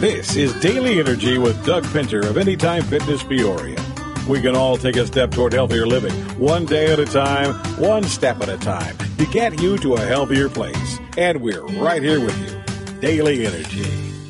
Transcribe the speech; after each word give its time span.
This 0.00 0.34
is 0.34 0.54
Daily 0.60 0.98
Energy 0.98 1.36
with 1.36 1.62
Doug 1.66 1.84
Pinner 1.92 2.20
of 2.20 2.38
Anytime 2.38 2.82
Fitness 2.84 3.22
Peoria. 3.22 3.76
We 4.26 4.40
can 4.40 4.56
all 4.56 4.78
take 4.78 4.96
a 4.96 5.06
step 5.06 5.30
toward 5.30 5.52
healthier 5.52 5.86
living, 5.86 6.14
one 6.38 6.64
day 6.64 6.90
at 6.90 6.98
a 6.98 7.04
time, 7.04 7.52
one 7.78 8.04
step 8.04 8.40
at 8.40 8.48
a 8.48 8.56
time, 8.56 8.96
to 9.18 9.26
get 9.26 9.60
you 9.60 9.76
to 9.76 9.96
a 9.96 10.00
healthier 10.00 10.48
place. 10.48 10.98
And 11.18 11.42
we're 11.42 11.66
right 11.66 12.02
here 12.02 12.18
with 12.18 12.34
you. 12.38 13.00
Daily 13.00 13.44
Energy. 13.44 13.86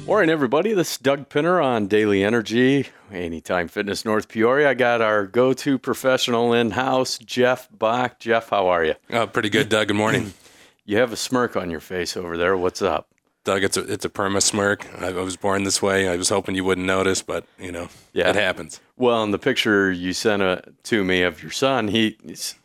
Morning, 0.06 0.28
everybody. 0.28 0.72
This 0.72 0.90
is 0.90 0.98
Doug 0.98 1.28
Pinner 1.28 1.60
on 1.60 1.86
Daily 1.86 2.24
Energy, 2.24 2.88
Anytime 3.12 3.68
Fitness 3.68 4.04
North 4.04 4.26
Peoria. 4.26 4.70
I 4.70 4.74
got 4.74 5.00
our 5.00 5.24
go 5.24 5.52
to 5.52 5.78
professional 5.78 6.52
in 6.52 6.72
house, 6.72 7.16
Jeff 7.16 7.68
Bach. 7.70 8.18
Jeff, 8.18 8.48
how 8.48 8.66
are 8.66 8.84
you? 8.84 8.96
Oh, 9.12 9.28
pretty 9.28 9.50
good, 9.50 9.68
Doug. 9.68 9.86
Good 9.86 9.96
morning. 9.96 10.34
You 10.86 10.96
have 10.96 11.12
a 11.12 11.16
smirk 11.16 11.54
on 11.54 11.70
your 11.70 11.78
face 11.78 12.16
over 12.16 12.36
there. 12.36 12.56
What's 12.56 12.82
up? 12.82 13.09
Doug, 13.44 13.64
it's 13.64 13.76
a 13.76 13.80
it's 13.90 14.04
a 14.04 14.08
perma 14.10 14.42
smirk. 14.42 14.86
I, 15.00 15.12
was 15.12 15.36
born 15.36 15.64
this 15.64 15.80
way. 15.80 16.08
I 16.08 16.16
was 16.16 16.28
hoping 16.28 16.54
you 16.54 16.64
wouldn't 16.64 16.86
notice, 16.86 17.22
but 17.22 17.44
you 17.58 17.72
know, 17.72 17.88
Yeah. 18.12 18.28
it 18.28 18.36
happens. 18.36 18.80
Well, 18.96 19.22
in 19.24 19.30
the 19.30 19.38
picture 19.38 19.90
you 19.90 20.12
sent 20.12 20.42
uh, 20.42 20.60
to 20.84 21.02
me 21.04 21.22
of 21.22 21.42
your 21.42 21.50
son, 21.50 21.88
he 21.88 22.18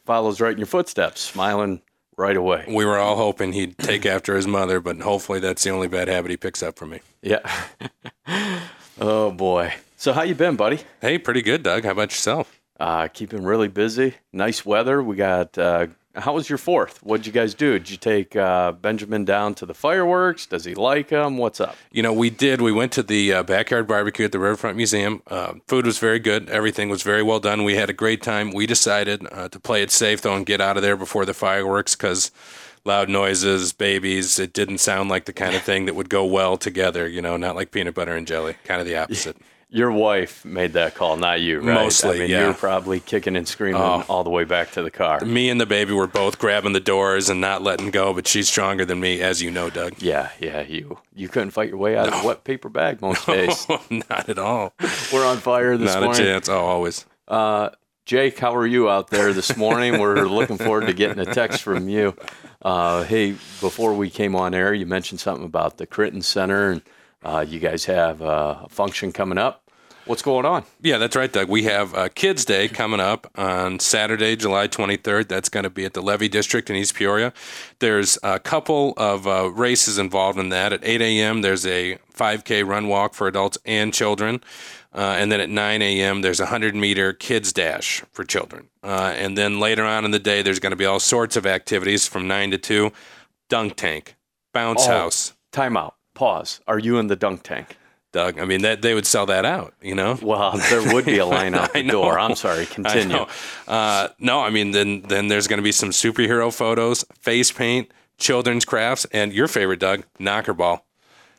follows 0.05 0.41
right 0.41 0.51
in 0.51 0.57
your 0.57 0.67
footsteps, 0.67 1.21
smiling 1.21 1.81
right 2.17 2.35
away. 2.35 2.65
We 2.67 2.83
were 2.85 2.97
all 2.97 3.15
hoping 3.15 3.53
he'd 3.53 3.77
take 3.77 4.05
after 4.15 4.35
his 4.35 4.47
mother, 4.47 4.81
but 4.81 4.99
hopefully 4.99 5.39
that's 5.39 5.63
the 5.63 5.69
only 5.69 5.87
bad 5.87 6.09
habit 6.09 6.31
he 6.31 6.37
picks 6.37 6.61
up 6.61 6.77
from 6.77 6.89
me. 6.89 6.99
Yeah. 7.21 7.39
oh 8.99 9.31
boy. 9.31 9.73
So 9.97 10.11
how 10.13 10.23
you 10.23 10.35
been, 10.35 10.55
buddy? 10.57 10.81
Hey, 11.01 11.17
pretty 11.17 11.41
good, 11.41 11.63
Doug. 11.63 11.85
How 11.85 11.91
about 11.91 12.11
yourself? 12.11 12.59
Uh, 12.79 13.07
keeping 13.07 13.43
really 13.43 13.69
busy. 13.69 14.15
Nice 14.33 14.65
weather. 14.65 15.01
We 15.01 15.15
got. 15.15 15.57
Uh, 15.57 15.87
how 16.15 16.33
was 16.33 16.49
your 16.49 16.57
fourth? 16.57 17.03
What'd 17.03 17.25
you 17.25 17.31
guys 17.31 17.53
do? 17.53 17.73
Did 17.77 17.89
you 17.89 17.97
take 17.97 18.35
uh, 18.35 18.71
Benjamin 18.71 19.25
down 19.25 19.53
to 19.55 19.65
the 19.65 19.73
fireworks? 19.73 20.45
Does 20.45 20.65
he 20.65 20.75
like 20.75 21.09
them? 21.09 21.37
What's 21.37 21.59
up? 21.59 21.75
You 21.91 22.03
know, 22.03 22.13
we 22.13 22.29
did. 22.29 22.61
We 22.61 22.71
went 22.71 22.91
to 22.93 23.03
the 23.03 23.33
uh, 23.33 23.43
backyard 23.43 23.87
barbecue 23.87 24.25
at 24.25 24.31
the 24.31 24.39
Riverfront 24.39 24.77
Museum. 24.77 25.21
Uh, 25.27 25.53
food 25.67 25.85
was 25.85 25.99
very 25.99 26.19
good. 26.19 26.49
Everything 26.49 26.89
was 26.89 27.03
very 27.03 27.21
well 27.23 27.39
done. 27.39 27.63
We 27.63 27.75
had 27.75 27.89
a 27.89 27.93
great 27.93 28.21
time. 28.21 28.51
We 28.51 28.65
decided 28.65 29.27
uh, 29.31 29.49
to 29.49 29.59
play 29.59 29.81
it 29.81 29.91
safe 29.91 30.21
though 30.21 30.35
and 30.35 30.45
get 30.45 30.61
out 30.61 30.77
of 30.77 30.83
there 30.83 30.97
before 30.97 31.25
the 31.25 31.33
fireworks 31.33 31.95
because 31.95 32.31
loud 32.85 33.09
noises, 33.09 33.73
babies. 33.73 34.39
It 34.39 34.53
didn't 34.53 34.77
sound 34.77 35.09
like 35.09 35.25
the 35.25 35.33
kind 35.33 35.55
of 35.55 35.63
thing 35.63 35.85
that 35.85 35.95
would 35.95 36.09
go 36.09 36.25
well 36.25 36.57
together. 36.57 37.07
You 37.07 37.21
know, 37.21 37.35
not 37.35 37.55
like 37.55 37.71
peanut 37.71 37.95
butter 37.95 38.15
and 38.15 38.27
jelly. 38.27 38.55
Kind 38.63 38.79
of 38.79 38.87
the 38.87 38.95
opposite. 39.03 39.37
Your 39.75 39.91
wife 39.91 40.45
made 40.45 40.71
that 40.73 40.95
call, 40.95 41.17
not 41.17 41.41
you, 41.41 41.59
right? 41.59 41.73
Mostly, 41.73 42.15
I 42.15 42.19
mean, 42.19 42.29
yeah. 42.29 42.45
You're 42.45 42.53
probably 42.53 43.01
kicking 43.01 43.35
and 43.35 43.45
screaming 43.45 43.81
all 43.81 44.23
the 44.23 44.29
way 44.29 44.45
back 44.45 44.71
to 44.71 44.81
the 44.81 44.89
car. 44.89 45.19
Me 45.25 45.49
and 45.49 45.59
the 45.59 45.65
baby 45.65 45.91
were 45.91 46.07
both 46.07 46.39
grabbing 46.39 46.71
the 46.71 46.79
doors 46.79 47.27
and 47.27 47.41
not 47.41 47.61
letting 47.61 47.91
go, 47.91 48.13
but 48.13 48.25
she's 48.25 48.47
stronger 48.47 48.85
than 48.85 49.01
me, 49.01 49.21
as 49.21 49.41
you 49.41 49.51
know, 49.51 49.69
Doug. 49.69 50.01
Yeah, 50.01 50.29
yeah, 50.39 50.61
you 50.61 50.99
you 51.13 51.27
couldn't 51.27 51.51
fight 51.51 51.67
your 51.67 51.77
way 51.77 51.97
out 51.97 52.07
of 52.07 52.23
a 52.23 52.25
wet 52.25 52.45
paper 52.45 52.69
bag 52.69 53.01
most 53.01 53.27
days. 53.27 53.67
not 54.09 54.29
at 54.29 54.39
all. 54.39 54.71
We're 55.11 55.25
on 55.25 55.39
fire 55.39 55.75
this 55.75 55.93
Not 55.93 56.15
a 56.15 56.17
chance. 56.17 56.47
Oh, 56.47 56.57
always. 56.59 57.05
Uh, 57.27 57.71
Jake, 58.05 58.39
how 58.39 58.55
are 58.55 58.65
you 58.65 58.89
out 58.89 59.09
there 59.09 59.33
this 59.33 59.57
morning? 59.57 59.97
We're 59.99 60.23
looking 60.23 60.57
forward 60.57 60.85
to 60.87 60.93
getting 60.93 61.19
a 61.19 61.25
text 61.25 61.61
from 61.61 61.89
you. 61.89 62.15
Uh, 62.61 63.03
hey, 63.03 63.31
before 63.59 63.93
we 63.93 64.09
came 64.09 64.37
on 64.37 64.53
air, 64.53 64.73
you 64.73 64.85
mentioned 64.85 65.19
something 65.19 65.45
about 65.45 65.79
the 65.79 65.85
Crittenton 65.85 66.23
Center, 66.23 66.71
and 66.71 66.81
uh, 67.23 67.45
you 67.45 67.59
guys 67.59 67.83
have 67.85 68.21
uh, 68.21 68.59
a 68.63 68.69
function 68.69 69.11
coming 69.11 69.37
up. 69.37 69.63
What's 70.05 70.21
going 70.21 70.45
on? 70.45 70.65
Yeah, 70.81 70.99
that's 70.99 71.15
right, 71.15 71.31
Doug. 71.33 71.49
We 71.49 71.63
have 71.63 71.95
uh, 71.95 72.09
Kids 72.09 72.45
Day 72.45 72.67
coming 72.67 72.99
up 72.99 73.25
on 73.35 73.79
Saturday, 73.79 74.35
July 74.35 74.67
23rd. 74.67 75.27
That's 75.27 75.49
going 75.49 75.63
to 75.63 75.69
be 75.71 75.83
at 75.83 75.93
the 75.95 76.01
Levee 76.01 76.27
District 76.29 76.69
in 76.69 76.75
East 76.75 76.93
Peoria. 76.93 77.33
There's 77.79 78.19
a 78.21 78.39
couple 78.39 78.93
of 78.97 79.25
uh, 79.25 79.49
races 79.49 79.97
involved 79.97 80.37
in 80.37 80.49
that. 80.49 80.73
At 80.73 80.81
8 80.83 81.01
a.m., 81.01 81.41
there's 81.41 81.65
a 81.65 81.97
5K 82.13 82.63
run 82.67 82.87
walk 82.87 83.15
for 83.15 83.27
adults 83.27 83.57
and 83.65 83.91
children. 83.91 84.41
Uh, 84.93 85.15
and 85.17 85.31
then 85.31 85.41
at 85.41 85.49
9 85.49 85.81
a.m., 85.81 86.21
there's 86.21 86.39
a 86.39 86.43
100 86.43 86.75
meter 86.75 87.11
kids 87.11 87.51
dash 87.51 88.03
for 88.11 88.23
children. 88.23 88.69
Uh, 88.83 89.11
and 89.17 89.35
then 89.35 89.59
later 89.59 89.83
on 89.83 90.05
in 90.05 90.11
the 90.11 90.19
day, 90.19 90.43
there's 90.43 90.59
going 90.59 90.69
to 90.71 90.75
be 90.77 90.85
all 90.85 90.99
sorts 90.99 91.35
of 91.35 91.47
activities 91.47 92.07
from 92.07 92.27
9 92.27 92.51
to 92.51 92.57
2 92.59 92.91
dunk 93.49 93.75
tank, 93.75 94.15
bounce 94.53 94.85
Oh. 94.87 94.91
house. 94.91 95.33
Time 95.51 95.75
out. 95.75 95.95
Pause. 96.13 96.61
Are 96.67 96.77
you 96.79 96.99
in 96.99 97.07
the 97.07 97.15
dunk 97.15 97.41
tank? 97.41 97.77
Doug, 98.15 98.39
I 98.39 98.45
mean, 98.45 98.61
that 98.61 98.81
they 98.81 98.93
would 98.93 99.05
sell 99.05 99.25
that 99.25 99.43
out, 99.43 99.73
you 99.81 99.93
know? 99.93 100.17
Well, 100.21 100.57
there 100.69 100.93
would 100.93 101.03
be 101.05 101.17
a 101.17 101.25
line 101.25 101.53
out 101.53 101.73
the 101.73 101.79
I 101.79 101.81
door. 101.83 102.17
I'm 102.17 102.35
sorry. 102.35 102.65
Continue. 102.65 103.15
know. 103.17 103.27
Uh, 103.67 104.07
no, 104.19 104.39
I 104.39 104.49
mean, 104.49 104.71
then 104.71 105.01
then 105.01 105.27
there's 105.27 105.47
going 105.47 105.57
to 105.57 105.63
be 105.63 105.73
some 105.73 105.89
superhero 105.89 106.51
photos, 106.51 107.03
face 107.19 107.51
paint, 107.51 107.91
children's 108.17 108.63
crafts, 108.63 109.05
and 109.11 109.33
your 109.33 109.47
favorite, 109.49 109.79
Doug, 109.79 110.05
knocker 110.17 110.53
ball. 110.53 110.85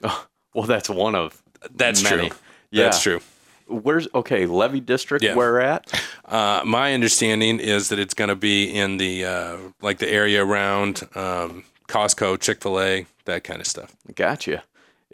Well, 0.54 0.66
that's 0.66 0.88
one 0.88 1.14
of 1.14 1.42
That's 1.74 2.02
many. 2.02 2.30
true. 2.30 2.38
Yeah. 2.70 2.84
That's 2.84 3.02
true. 3.02 3.20
Where's 3.68 4.08
okay? 4.14 4.46
Levee 4.46 4.80
District. 4.80 5.22
Yeah. 5.22 5.34
Where 5.34 5.60
at? 5.60 5.92
Uh, 6.24 6.62
my 6.64 6.94
understanding 6.94 7.60
is 7.60 7.90
that 7.90 7.98
it's 7.98 8.14
going 8.14 8.28
to 8.30 8.36
be 8.36 8.64
in 8.74 8.96
the 8.96 9.26
uh, 9.26 9.56
like 9.82 9.98
the 9.98 10.08
area 10.08 10.42
around 10.42 11.02
um, 11.14 11.64
Costco, 11.88 12.40
Chick 12.40 12.62
Fil 12.62 12.80
A, 12.80 13.06
that 13.26 13.44
kind 13.44 13.60
of 13.60 13.66
stuff. 13.66 13.94
Gotcha. 14.14 14.62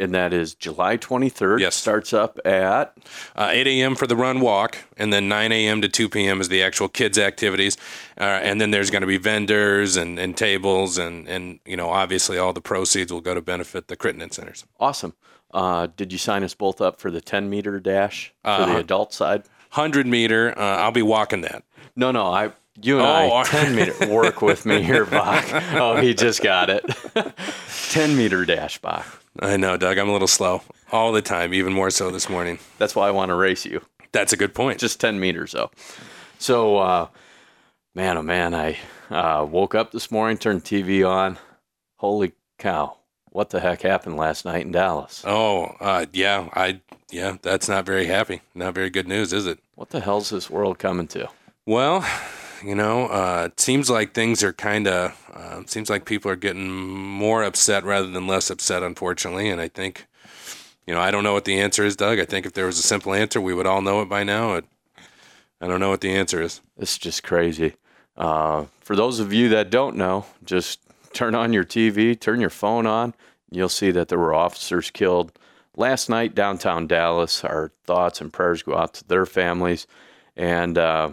And 0.03 0.13
that 0.15 0.33
is 0.33 0.55
July 0.55 0.97
23rd. 0.97 1.61
Yes. 1.61 1.77
Starts 1.77 2.13
up 2.13 2.39
at 2.45 2.97
Uh, 3.37 3.49
8 3.53 3.67
a.m. 3.69 3.95
for 3.95 4.07
the 4.09 4.17
run 4.17 4.41
walk, 4.41 4.79
and 4.97 5.13
then 5.13 5.29
9 5.29 5.53
a.m. 5.53 5.81
to 5.81 5.89
2 5.89 6.09
p.m. 6.09 6.41
is 6.41 6.49
the 6.49 6.63
actual 6.63 6.89
kids' 6.89 7.19
activities. 7.19 7.77
Uh, 8.19 8.25
and 8.25 8.61
then 8.61 8.73
there's 8.73 8.91
going 8.91 9.03
to 9.03 9.07
be 9.07 9.17
vendors 9.19 9.97
and, 9.97 10.19
and 10.19 10.37
tables, 10.37 10.99
and, 10.99 11.29
and 11.29 11.61
you 11.65 11.77
know 11.77 11.91
obviously 11.91 12.37
all 12.37 12.53
the 12.53 12.61
proceeds 12.61 13.13
will 13.13 13.21
go 13.21 13.33
to 13.35 13.41
benefit 13.41 13.87
the 13.89 13.97
Crittenton 13.97 14.33
centers. 14.33 14.65
awesome. 14.81 15.15
Uh, 15.55 15.87
did 15.97 16.11
you 16.13 16.19
sign 16.19 16.43
us 16.43 16.55
both 16.55 16.81
up 16.81 16.99
for 16.99 17.11
the 17.11 17.21
10 17.21 17.49
meter 17.51 17.79
dash 17.79 18.33
for 18.43 18.49
the 18.51 18.63
Uh-huh. 18.65 18.79
adult 18.79 19.13
side? 19.13 19.43
100 19.75 20.07
meter, 20.07 20.59
uh, 20.59 20.63
I'll 20.79 20.91
be 20.93 21.03
walking 21.03 21.43
that. 21.43 21.63
No, 21.95 22.11
no. 22.11 22.27
I 22.33 22.53
you 22.81 22.99
and 22.99 23.07
Oh, 23.07 23.37
I 23.37 23.45
10 23.45 23.75
meter 23.77 23.95
work 24.09 24.41
with 24.43 24.65
me 24.67 24.83
here, 24.83 25.05
Bach. 25.05 25.45
Oh, 25.75 25.97
he 25.97 26.15
just 26.15 26.43
got 26.43 26.71
it. 26.71 26.83
10 27.91 28.17
meter 28.17 28.45
dash, 28.47 28.79
Bach. 28.79 29.22
I 29.39 29.57
know, 29.57 29.77
Doug. 29.77 29.99
I'm 29.99 30.09
a 30.09 30.13
little 30.13 30.29
slow 30.29 30.63
all 30.91 31.13
the 31.13 31.23
time, 31.23 31.55
even 31.55 31.73
more 31.73 31.91
so 31.91 32.11
this 32.11 32.29
morning. 32.29 32.59
That's 32.79 32.95
why 32.95 33.09
I 33.09 33.13
want 33.13 33.31
to 33.31 33.35
race 33.35 33.65
you. 33.65 33.81
That's 34.13 34.33
a 34.33 34.37
good 34.37 34.55
point. 34.55 34.79
Just 34.79 35.01
10 35.01 35.19
meters 35.19 35.53
though. 35.53 35.71
So, 36.39 36.77
uh, 36.79 37.09
man, 37.95 38.19
oh 38.19 38.23
man, 38.23 38.55
I 38.55 38.77
uh, 39.11 39.45
woke 39.45 39.75
up 39.75 39.93
this 39.93 40.11
morning, 40.11 40.37
turned 40.39 40.65
TV 40.65 41.09
on. 41.09 41.39
Holy 41.97 42.33
cow! 42.59 42.97
What 43.31 43.51
the 43.51 43.61
heck 43.61 43.83
happened 43.83 44.17
last 44.17 44.45
night 44.45 44.67
in 44.67 44.73
Dallas? 44.73 45.23
oh, 45.27 45.77
uh, 45.81 46.07
yeah, 46.13 46.49
I 46.53 46.81
yeah, 47.11 47.37
that's 47.41 47.69
not 47.69 47.87
very 47.87 48.07
happy. 48.07 48.41
Not 48.55 48.75
very 48.75 48.91
good 48.91 49.07
news, 49.07 49.33
is 49.33 49.47
it? 49.47 49.61
What 49.77 49.91
the 49.91 50.01
hell's 50.01 50.31
this 50.31 50.51
world 50.51 50.79
coming 50.79 51.07
to? 51.09 51.29
Well, 51.65 52.05
you 52.65 52.75
know, 52.75 53.07
uh, 53.07 53.49
it 53.51 53.61
seems 53.61 53.91
like 53.91 54.15
things 54.15 54.43
are 54.43 54.53
kind 54.53 54.87
of. 54.87 55.19
Uh, 55.33 55.63
seems 55.67 55.89
like 55.89 56.05
people 56.05 56.31
are 56.31 56.37
getting 56.37 56.71
more 56.71 57.43
upset 57.43 57.85
rather 57.85 58.07
than 58.07 58.27
less 58.27 58.51
upset, 58.51 58.83
unfortunately. 58.83 59.49
And 59.49 59.61
I 59.61 59.69
think, 59.69 60.07
you 60.87 60.95
know, 60.95 61.01
I 61.01 61.11
don't 61.11 61.25
know 61.25 61.33
what 61.33 61.47
the 61.47 61.59
answer 61.59 61.85
is, 61.85 61.97
Doug. 61.97 62.19
I 62.19 62.25
think 62.25 62.47
if 62.47 62.53
there 62.53 62.67
was 62.67 62.79
a 62.79 62.83
simple 62.83 63.15
answer, 63.15 63.41
we 63.41 63.55
would 63.55 63.67
all 63.67 63.81
know 63.81 64.03
it 64.03 64.09
by 64.09 64.25
now. 64.25 64.55
It, 64.55 64.65
I 65.61 65.67
don't 65.67 65.81
know 65.81 65.91
what 65.91 66.01
the 66.01 66.13
answer 66.13 66.43
is. 66.43 66.61
It's 66.77 66.99
just 66.99 67.23
crazy. 67.23 67.75
Uh, 68.17 68.67
for 68.81 68.95
those 68.95 69.21
of 69.21 69.33
you 69.33 69.49
that 69.51 69.71
don't 69.71 69.97
know, 69.97 70.27
just 70.45 70.81
turn 71.13 71.35
on 71.35 71.53
your 71.53 71.65
TV, 71.65 72.19
turn 72.19 72.41
your 72.41 72.51
phone 72.51 72.87
on. 72.87 73.15
You'll 73.51 73.69
see 73.69 73.91
that 73.91 74.09
there 74.09 74.19
were 74.19 74.35
officers 74.35 74.91
killed 74.91 75.33
last 75.77 76.09
night 76.09 76.35
downtown 76.35 76.87
Dallas. 76.87 77.45
Our 77.45 77.73
thoughts 77.85 78.21
and 78.21 78.33
prayers 78.33 78.63
go 78.63 78.77
out 78.77 78.95
to 78.95 79.09
their 79.09 79.27
families. 79.27 79.87
And 80.37 80.79
uh, 80.79 81.11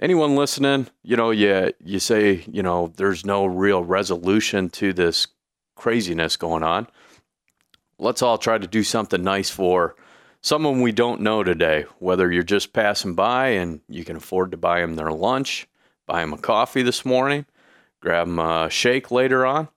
anyone 0.00 0.36
listening, 0.36 0.88
you 1.02 1.16
know, 1.16 1.30
you 1.30 1.72
you 1.84 1.98
say, 1.98 2.44
you 2.50 2.62
know, 2.62 2.92
there's 2.96 3.24
no 3.24 3.46
real 3.46 3.82
resolution 3.82 4.68
to 4.70 4.92
this 4.92 5.26
craziness 5.74 6.36
going 6.36 6.62
on. 6.62 6.86
Let's 7.98 8.22
all 8.22 8.38
try 8.38 8.58
to 8.58 8.66
do 8.66 8.82
something 8.82 9.22
nice 9.22 9.50
for 9.50 9.96
someone 10.42 10.80
we 10.80 10.92
don't 10.92 11.20
know 11.20 11.42
today, 11.42 11.86
whether 11.98 12.30
you're 12.30 12.42
just 12.42 12.72
passing 12.72 13.14
by 13.14 13.48
and 13.48 13.80
you 13.88 14.04
can 14.04 14.16
afford 14.16 14.50
to 14.50 14.56
buy 14.56 14.80
them 14.80 14.96
their 14.96 15.12
lunch, 15.12 15.66
buy 16.06 16.20
them 16.20 16.32
a 16.32 16.38
coffee 16.38 16.82
this 16.82 17.04
morning, 17.04 17.46
grab 18.00 18.26
them 18.26 18.38
a 18.38 18.68
shake 18.70 19.10
later 19.10 19.46
on. 19.46 19.68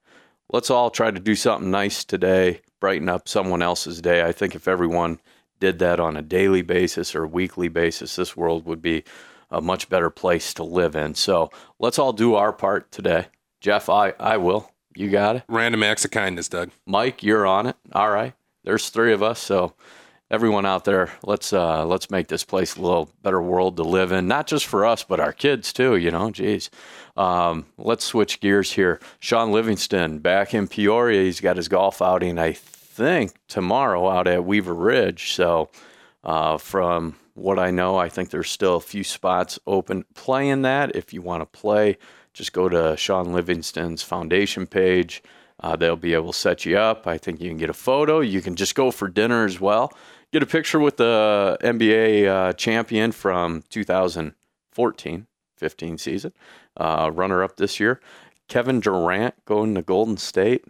Let's 0.51 0.69
all 0.69 0.89
try 0.89 1.12
to 1.12 1.19
do 1.19 1.36
something 1.36 1.72
nice 1.72 2.04
today, 2.04 2.62
brighten 2.80 3.07
up 3.07 3.30
someone 3.30 3.62
else's 3.62 4.01
day. 4.01 4.24
I 4.24 4.31
think 4.31 4.56
if 4.56 4.68
everyone 4.68 5.19
did 5.60 5.80
that 5.80 6.00
on 6.00 6.18
a 6.18 6.22
daily 6.22 6.62
basis 6.62 7.15
or 7.15 7.27
weekly 7.27 7.68
basis, 7.68 8.15
this 8.15 8.36
world 8.36 8.65
would 8.65 8.81
be 8.81 9.04
a 9.51 9.62
much 9.62 9.90
better 9.90 10.10
place 10.10 10.54
to 10.56 10.63
live 10.63 10.96
in. 10.96 11.16
So 11.16 11.50
let's 11.80 12.00
all 12.00 12.13
do 12.13 12.36
our 12.36 12.54
part 12.54 12.92
today. 12.92 13.28
Jeff, 13.62 13.90
I, 13.90 14.13
I 14.19 14.38
will. 14.38 14.72
You 14.96 15.10
got 15.10 15.38
it. 15.38 15.44
Random 15.48 15.84
acts 15.84 16.06
of 16.06 16.12
kindness, 16.12 16.50
Doug. 16.50 16.72
Mike, 16.86 17.24
you're 17.24 17.46
on 17.46 17.68
it. 17.68 17.75
All 17.94 18.10
right. 18.10 18.34
There's 18.63 18.90
three 18.90 19.13
of 19.13 19.24
us, 19.24 19.40
so 19.40 19.74
everyone 20.31 20.66
out 20.66 20.86
there, 20.86 21.12
let's 21.24 21.54
uh, 21.54 21.86
let's 21.86 22.12
make 22.12 22.28
this 22.28 22.44
place 22.44 22.75
a 22.75 22.81
little 22.81 23.10
better 23.24 23.42
world 23.42 23.78
to 23.78 23.84
live 23.84 24.12
in. 24.12 24.28
Not 24.28 24.48
just 24.48 24.66
for 24.66 24.86
us, 24.86 25.04
but 25.04 25.19
our 25.19 25.34
kids 25.34 25.74
too. 25.74 25.96
You 25.96 26.12
know, 26.12 26.31
geez. 26.31 26.69
Um, 27.18 27.66
let's 27.78 28.06
switch 28.06 28.40
gears 28.40 28.74
here. 28.74 29.00
Shaun 29.19 29.51
Livingston 29.51 30.19
back 30.19 30.54
in 30.54 30.68
Peoria. 30.68 31.24
He's 31.24 31.42
got 31.42 31.57
his 31.57 31.68
golf 31.68 32.01
outing. 32.01 32.38
I 32.38 32.54
think, 32.54 33.34
tomorrow 33.48 34.10
out 34.10 34.28
at 34.28 34.46
Weaver 34.46 34.74
Ridge. 34.74 35.31
So, 35.34 35.69
uh, 36.24 36.57
from 36.57 37.16
what 37.39 37.59
I 37.59 37.71
know, 37.71 37.97
I 37.97 38.09
think 38.09 38.30
there's 38.30 38.50
still 38.50 38.75
a 38.75 38.81
few 38.81 39.03
spots 39.03 39.59
open 39.65 40.06
playing 40.13 40.63
that. 40.63 40.95
If 40.95 41.13
you 41.13 41.21
want 41.21 41.41
to 41.41 41.59
play, 41.59 41.97
just 42.33 42.53
go 42.53 42.69
to 42.69 42.95
Shaun 42.97 43.33
Livingston's 43.33 44.03
foundation 44.03 44.68
page. 44.68 45.24
Uh, 45.62 45.75
they'll 45.75 45.95
be 45.95 46.13
able 46.13 46.31
to 46.31 46.38
set 46.38 46.65
you 46.65 46.77
up. 46.77 47.06
I 47.06 47.18
think 47.18 47.41
you 47.41 47.50
can 47.50 47.57
get 47.57 47.69
a 47.69 47.74
photo. 47.74 48.21
You 48.21 48.41
can 48.41 48.56
just 48.56 48.75
go 48.75 48.91
for 48.91 49.07
dinner 49.07 49.45
as 49.45 49.59
well. 49.59 49.91
Get 50.31 50.44
a 50.44 50.45
picture 50.45 50.80
with 50.80 50.97
the 50.97 51.57
NBA 51.62 52.27
uh, 52.27 52.53
champion 52.53 53.12
from 53.12 53.63
2014 53.69 55.27
15 55.59 55.97
season, 55.97 56.33
uh, 56.77 57.12
runner 57.13 57.44
up 57.44 57.57
this 57.57 57.80
year. 57.80 58.00
Kevin 58.47 58.80
Durant 58.80 59.36
going 59.45 59.75
to 59.75 59.81
Golden 59.81 60.18
State. 60.18 60.65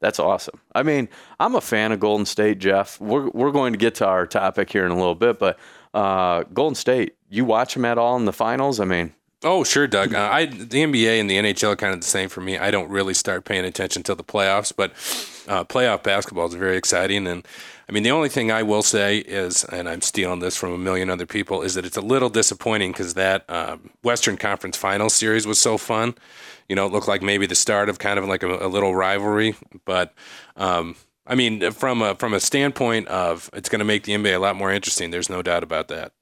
That's 0.00 0.20
awesome. 0.20 0.60
I 0.74 0.84
mean, 0.84 1.08
I'm 1.40 1.56
a 1.56 1.60
fan 1.60 1.90
of 1.90 1.98
Golden 1.98 2.24
State, 2.24 2.60
Jeff. 2.60 3.00
We're, 3.00 3.28
we're 3.30 3.50
going 3.50 3.72
to 3.72 3.78
get 3.78 3.96
to 3.96 4.06
our 4.06 4.26
topic 4.26 4.70
here 4.70 4.86
in 4.86 4.92
a 4.92 4.96
little 4.96 5.16
bit, 5.16 5.40
but 5.40 5.58
uh, 5.98 6.44
Golden 6.54 6.74
State, 6.74 7.16
you 7.28 7.44
watch 7.44 7.74
them 7.74 7.84
at 7.84 7.98
all 7.98 8.16
in 8.16 8.24
the 8.24 8.32
finals? 8.32 8.80
I 8.80 8.84
mean, 8.84 9.12
Oh, 9.44 9.62
sure, 9.62 9.86
Doug. 9.86 10.14
Uh, 10.14 10.28
I 10.32 10.46
the 10.46 10.82
NBA 10.82 11.20
and 11.20 11.30
the 11.30 11.36
NHL 11.36 11.72
are 11.72 11.76
kind 11.76 11.94
of 11.94 12.00
the 12.00 12.06
same 12.06 12.28
for 12.28 12.40
me. 12.40 12.58
I 12.58 12.72
don't 12.72 12.90
really 12.90 13.14
start 13.14 13.44
paying 13.44 13.64
attention 13.64 14.00
until 14.00 14.16
the 14.16 14.24
playoffs, 14.24 14.72
but 14.76 14.90
uh, 15.46 15.62
playoff 15.64 16.02
basketball 16.02 16.48
is 16.48 16.54
very 16.54 16.76
exciting. 16.76 17.28
And 17.28 17.46
I 17.88 17.92
mean, 17.92 18.02
the 18.02 18.10
only 18.10 18.28
thing 18.28 18.50
I 18.50 18.64
will 18.64 18.82
say 18.82 19.18
is, 19.18 19.62
and 19.62 19.88
I'm 19.88 20.00
stealing 20.00 20.40
this 20.40 20.56
from 20.56 20.72
a 20.72 20.78
million 20.78 21.08
other 21.08 21.24
people, 21.24 21.62
is 21.62 21.74
that 21.74 21.86
it's 21.86 21.96
a 21.96 22.00
little 22.00 22.30
disappointing 22.30 22.90
because 22.90 23.14
that 23.14 23.44
uh, 23.48 23.76
Western 24.02 24.38
Conference 24.38 24.76
Finals 24.76 25.14
series 25.14 25.46
was 25.46 25.60
so 25.60 25.78
fun. 25.78 26.16
You 26.68 26.74
know, 26.74 26.86
it 26.86 26.92
looked 26.92 27.08
like 27.08 27.22
maybe 27.22 27.46
the 27.46 27.54
start 27.54 27.88
of 27.88 28.00
kind 28.00 28.18
of 28.18 28.24
like 28.24 28.42
a, 28.42 28.66
a 28.66 28.68
little 28.68 28.94
rivalry, 28.94 29.54
but. 29.84 30.14
Um, 30.56 30.96
I 31.28 31.34
mean, 31.34 31.70
from 31.72 32.00
a 32.00 32.14
from 32.14 32.32
a 32.32 32.40
standpoint 32.40 33.06
of 33.08 33.50
it's 33.52 33.68
going 33.68 33.80
to 33.80 33.84
make 33.84 34.04
the 34.04 34.12
NBA 34.12 34.34
a 34.34 34.38
lot 34.38 34.56
more 34.56 34.72
interesting. 34.72 35.10
There's 35.10 35.28
no 35.28 35.42
doubt 35.42 35.62
about 35.62 35.88
that. 35.88 36.12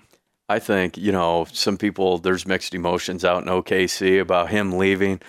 I 0.48 0.58
think, 0.58 0.96
you 0.96 1.12
know, 1.12 1.46
some 1.52 1.76
people, 1.76 2.18
there's 2.18 2.46
mixed 2.46 2.74
emotions 2.74 3.24
out 3.24 3.42
in 3.42 3.48
OKC 3.48 4.20
about 4.20 4.50
him 4.50 4.78
leaving. 4.78 5.20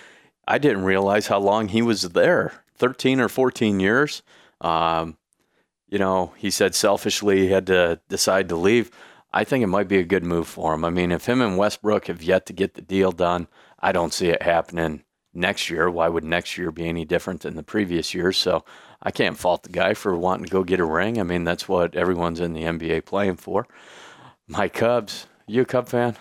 I 0.46 0.58
didn't 0.58 0.84
realize 0.84 1.26
how 1.26 1.40
long 1.40 1.68
he 1.68 1.82
was 1.82 2.02
there 2.02 2.62
13 2.76 3.20
or 3.20 3.28
14 3.28 3.80
years. 3.80 4.22
Um, 4.60 5.16
you 5.88 5.98
know, 5.98 6.32
he 6.36 6.50
said 6.50 6.74
selfishly 6.74 7.40
he 7.40 7.48
had 7.48 7.66
to 7.66 8.00
decide 8.08 8.48
to 8.50 8.56
leave. 8.56 8.90
I 9.32 9.44
think 9.44 9.62
it 9.62 9.68
might 9.68 9.88
be 9.88 9.98
a 9.98 10.04
good 10.04 10.24
move 10.24 10.46
for 10.46 10.74
him. 10.74 10.84
I 10.84 10.90
mean, 10.90 11.12
if 11.12 11.26
him 11.26 11.40
and 11.40 11.58
Westbrook 11.58 12.06
have 12.06 12.22
yet 12.22 12.46
to 12.46 12.52
get 12.52 12.74
the 12.74 12.82
deal 12.82 13.12
done, 13.12 13.48
I 13.78 13.92
don't 13.92 14.12
see 14.12 14.28
it 14.28 14.42
happening 14.42 15.04
next 15.34 15.68
year. 15.68 15.90
Why 15.90 16.08
would 16.08 16.24
next 16.24 16.56
year 16.56 16.70
be 16.70 16.88
any 16.88 17.04
different 17.04 17.42
than 17.42 17.56
the 17.56 17.62
previous 17.62 18.14
year? 18.14 18.32
So 18.32 18.64
I 19.02 19.10
can't 19.10 19.38
fault 19.38 19.62
the 19.62 19.68
guy 19.70 19.94
for 19.94 20.16
wanting 20.16 20.46
to 20.46 20.50
go 20.50 20.64
get 20.64 20.80
a 20.80 20.84
ring. 20.84 21.20
I 21.20 21.22
mean, 21.22 21.44
that's 21.44 21.68
what 21.68 21.94
everyone's 21.94 22.40
in 22.40 22.52
the 22.52 22.62
NBA 22.62 23.04
playing 23.04 23.36
for. 23.36 23.66
My 24.46 24.68
Cubs. 24.68 25.26
You 25.46 25.62
a 25.62 25.64
Cub 25.64 25.88
fan? 25.88 26.16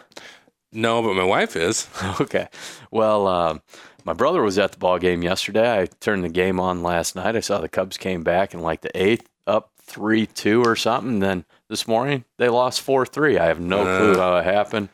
No, 0.72 1.02
but 1.02 1.16
my 1.16 1.24
wife 1.24 1.56
is. 1.56 1.88
okay. 2.22 2.48
Well, 2.92 3.28
uh, 3.28 3.60
my 4.06 4.14
brother 4.14 4.42
was 4.42 4.58
at 4.60 4.74
the 4.74 4.78
ball 4.78 5.00
game 5.00 5.24
yesterday. 5.24 5.82
I 5.82 5.86
turned 6.00 6.24
the 6.24 6.30
game 6.30 6.60
on 6.60 6.84
last 6.84 7.16
night. 7.16 7.36
I 7.36 7.40
saw 7.40 7.60
the 7.60 7.70
Cubs 7.70 7.98
came 7.98 8.24
back 8.24 8.54
in 8.54 8.62
like 8.62 8.82
the 8.82 8.96
eighth, 8.96 9.28
up 9.46 9.72
three 9.82 10.26
two 10.26 10.62
or 10.64 10.76
something. 10.76 11.20
Then 11.20 11.46
this 11.70 11.88
morning 11.88 12.26
they 12.38 12.50
lost 12.50 12.82
four 12.82 13.06
three. 13.06 13.38
I 13.38 13.46
have 13.46 13.60
no 13.60 13.82
uh. 13.82 13.98
clue 13.98 14.18
how 14.18 14.38
it 14.38 14.46
happened. 14.46 14.90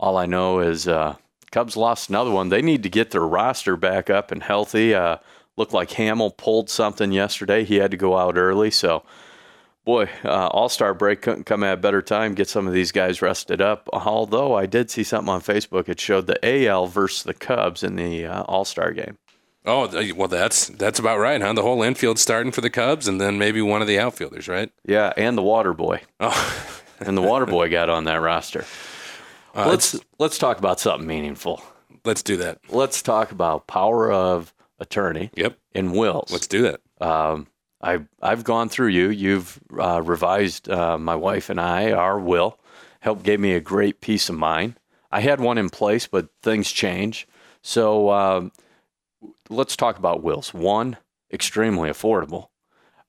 All 0.00 0.16
I 0.16 0.26
know 0.26 0.60
is 0.60 0.88
uh, 0.88 1.16
Cubs 1.52 1.76
lost 1.76 2.08
another 2.08 2.30
one. 2.30 2.48
They 2.48 2.62
need 2.62 2.82
to 2.82 2.88
get 2.88 3.10
their 3.10 3.26
roster 3.26 3.76
back 3.76 4.10
up 4.10 4.32
and 4.32 4.42
healthy. 4.42 4.94
Uh, 4.94 5.18
looked 5.56 5.72
like 5.72 5.90
Hammel 5.90 6.30
pulled 6.36 6.70
something 6.70 7.12
yesterday. 7.12 7.64
He 7.64 7.76
had 7.76 7.90
to 7.90 7.96
go 7.96 8.16
out 8.16 8.36
early, 8.36 8.70
so 8.70 9.04
boy, 9.84 10.08
uh, 10.24 10.48
All 10.48 10.68
Star 10.68 10.94
break 10.94 11.22
couldn't 11.22 11.44
come 11.44 11.64
at 11.64 11.74
a 11.74 11.80
better 11.80 12.02
time. 12.02 12.34
Get 12.34 12.48
some 12.48 12.66
of 12.66 12.72
these 12.72 12.92
guys 12.92 13.22
rested 13.22 13.60
up. 13.60 13.88
Although 13.92 14.54
I 14.54 14.66
did 14.66 14.90
see 14.90 15.02
something 15.02 15.32
on 15.32 15.40
Facebook, 15.40 15.88
it 15.88 16.00
showed 16.00 16.26
the 16.26 16.66
AL 16.66 16.86
versus 16.86 17.24
the 17.24 17.34
Cubs 17.34 17.82
in 17.82 17.96
the 17.96 18.26
uh, 18.26 18.42
All 18.42 18.64
Star 18.64 18.92
game. 18.92 19.18
Oh 19.64 19.88
well, 20.16 20.28
that's 20.28 20.68
that's 20.68 20.98
about 20.98 21.18
right, 21.18 21.40
huh? 21.40 21.52
The 21.52 21.62
whole 21.62 21.82
infield 21.82 22.18
starting 22.18 22.50
for 22.50 22.60
the 22.62 22.70
Cubs, 22.70 23.06
and 23.06 23.20
then 23.20 23.38
maybe 23.38 23.62
one 23.62 23.80
of 23.80 23.86
the 23.86 23.98
outfielders, 23.98 24.48
right? 24.48 24.72
Yeah, 24.84 25.12
and 25.16 25.38
the 25.38 25.42
Water 25.42 25.72
Boy. 25.72 26.02
Oh, 26.18 26.72
and 27.00 27.16
the 27.16 27.22
Water 27.22 27.46
Boy 27.46 27.70
got 27.70 27.88
on 27.88 28.04
that 28.04 28.20
roster. 28.20 28.64
Uh, 29.54 29.68
let's 29.68 29.98
let's 30.18 30.38
talk 30.38 30.58
about 30.58 30.80
something 30.80 31.06
meaningful. 31.06 31.62
Let's 32.04 32.24
do 32.24 32.36
that. 32.38 32.58
Let's 32.70 33.02
talk 33.02 33.30
about 33.30 33.68
power 33.68 34.10
of 34.10 34.52
attorney. 34.82 35.30
Yep. 35.34 35.58
In 35.72 35.92
wills. 35.92 36.30
Let's 36.30 36.46
do 36.46 36.62
that. 36.62 36.80
Um, 37.00 37.46
I've 37.80 38.06
I've 38.20 38.44
gone 38.44 38.68
through 38.68 38.88
you. 38.88 39.08
You've 39.08 39.58
uh, 39.78 40.02
revised 40.02 40.68
uh, 40.68 40.98
my 40.98 41.16
wife 41.16 41.50
and 41.50 41.60
I 41.60 41.92
our 41.92 42.18
will. 42.18 42.58
Helped 43.00 43.24
gave 43.24 43.40
me 43.40 43.54
a 43.54 43.60
great 43.60 44.00
peace 44.00 44.28
of 44.28 44.36
mind. 44.36 44.78
I 45.10 45.20
had 45.20 45.40
one 45.40 45.58
in 45.58 45.70
place, 45.70 46.06
but 46.06 46.28
things 46.42 46.70
change. 46.70 47.26
So 47.62 48.10
um, 48.10 48.52
let's 49.50 49.76
talk 49.76 49.98
about 49.98 50.22
wills. 50.22 50.54
One, 50.54 50.96
extremely 51.32 51.90
affordable. 51.90 52.48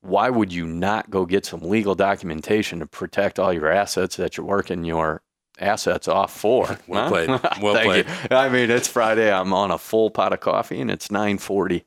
Why 0.01 0.29
would 0.29 0.51
you 0.51 0.65
not 0.65 1.09
go 1.09 1.25
get 1.25 1.45
some 1.45 1.61
legal 1.61 1.95
documentation 1.95 2.79
to 2.79 2.85
protect 2.85 3.39
all 3.39 3.53
your 3.53 3.71
assets 3.71 4.17
that 4.17 4.35
you're 4.35 4.45
working 4.45 4.83
your 4.83 5.21
assets 5.59 6.07
off 6.07 6.35
for? 6.35 6.77
well 6.87 7.09
played. 7.09 7.29
Well 7.61 7.81
played. 7.83 8.05
You. 8.05 8.35
I 8.35 8.49
mean, 8.49 8.69
it's 8.69 8.87
Friday. 8.87 9.31
I'm 9.31 9.53
on 9.53 9.71
a 9.71 9.77
full 9.77 10.09
pot 10.09 10.33
of 10.33 10.39
coffee, 10.39 10.81
and 10.81 10.91
it's 10.91 11.07
9:40. 11.09 11.83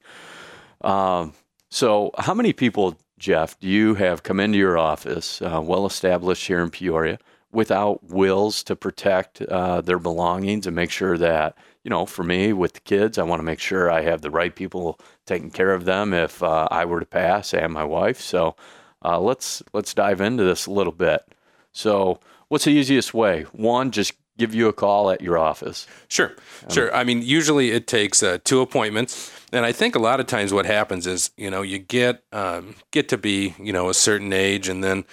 Um, 0.83 1.33
so, 1.69 2.11
how 2.19 2.35
many 2.35 2.53
people, 2.53 2.97
Jeff, 3.19 3.59
do 3.59 3.69
you 3.69 3.95
have 3.95 4.23
come 4.23 4.41
into 4.41 4.59
your 4.59 4.79
office, 4.79 5.43
uh, 5.43 5.61
well 5.63 5.87
established 5.87 6.47
here 6.47 6.61
in 6.61 6.71
Peoria, 6.71 7.19
without 7.53 8.05
wills 8.05 8.63
to 8.65 8.77
protect 8.77 9.43
uh, 9.43 9.81
their 9.81 9.99
belongings 9.99 10.67
and 10.67 10.77
make 10.77 10.91
sure 10.91 11.17
that, 11.19 11.57
you 11.83 11.91
know, 11.91 12.07
for 12.07 12.23
me 12.23 12.53
with 12.53 12.75
the 12.75 12.81
kids, 12.81 13.19
I 13.19 13.23
want 13.23 13.41
to 13.41 13.45
make 13.45 13.61
sure 13.61 13.91
I 13.91 14.03
have 14.03 14.21
the 14.21 14.31
right 14.31 14.55
people 14.55 14.99
taking 15.25 15.51
care 15.51 15.73
of 15.73 15.85
them 15.85 16.13
if 16.13 16.43
uh, 16.43 16.69
I 16.71 16.85
were 16.85 17.01
to 17.01 17.07
pass 17.07 17.53
and 17.55 17.73
my 17.73 17.85
wife. 17.85 18.21
So, 18.21 18.57
uh, 19.05 19.21
let's 19.21 19.63
let's 19.73 19.95
dive 19.95 20.21
into 20.21 20.45
this 20.45 20.67
a 20.67 20.71
little 20.73 20.93
bit. 20.93 21.23
So, 21.73 22.21
what's 22.49 22.65
the 22.65 22.71
easiest 22.71 23.15
way? 23.15 23.43
One, 23.53 23.91
just 23.91 24.13
give 24.39 24.55
you 24.55 24.69
a 24.69 24.73
call 24.73 25.11
at 25.11 25.21
your 25.21 25.39
office. 25.39 25.87
Sure, 26.09 26.33
um, 26.65 26.71
sure. 26.71 26.95
I 26.95 27.05
mean, 27.05 27.23
usually 27.23 27.71
it 27.71 27.87
takes 27.87 28.23
uh, 28.23 28.39
two 28.45 28.61
appointments 28.61 29.33
and 29.53 29.65
I 29.65 29.73
think 29.73 29.95
a 29.95 29.99
lot 29.99 30.21
of 30.21 30.27
times 30.27 30.53
what 30.53 30.67
happens 30.67 31.07
is, 31.07 31.31
you 31.37 31.51
know, 31.51 31.63
you 31.63 31.79
get 31.79 32.23
um, 32.33 32.75
get 32.91 33.09
to 33.11 33.19
be, 33.19 33.55
you 33.59 33.73
know, 33.73 33.89
a 33.89 33.95
certain 33.95 34.33
age, 34.33 34.69
and 34.69 34.83
then, 34.83 35.05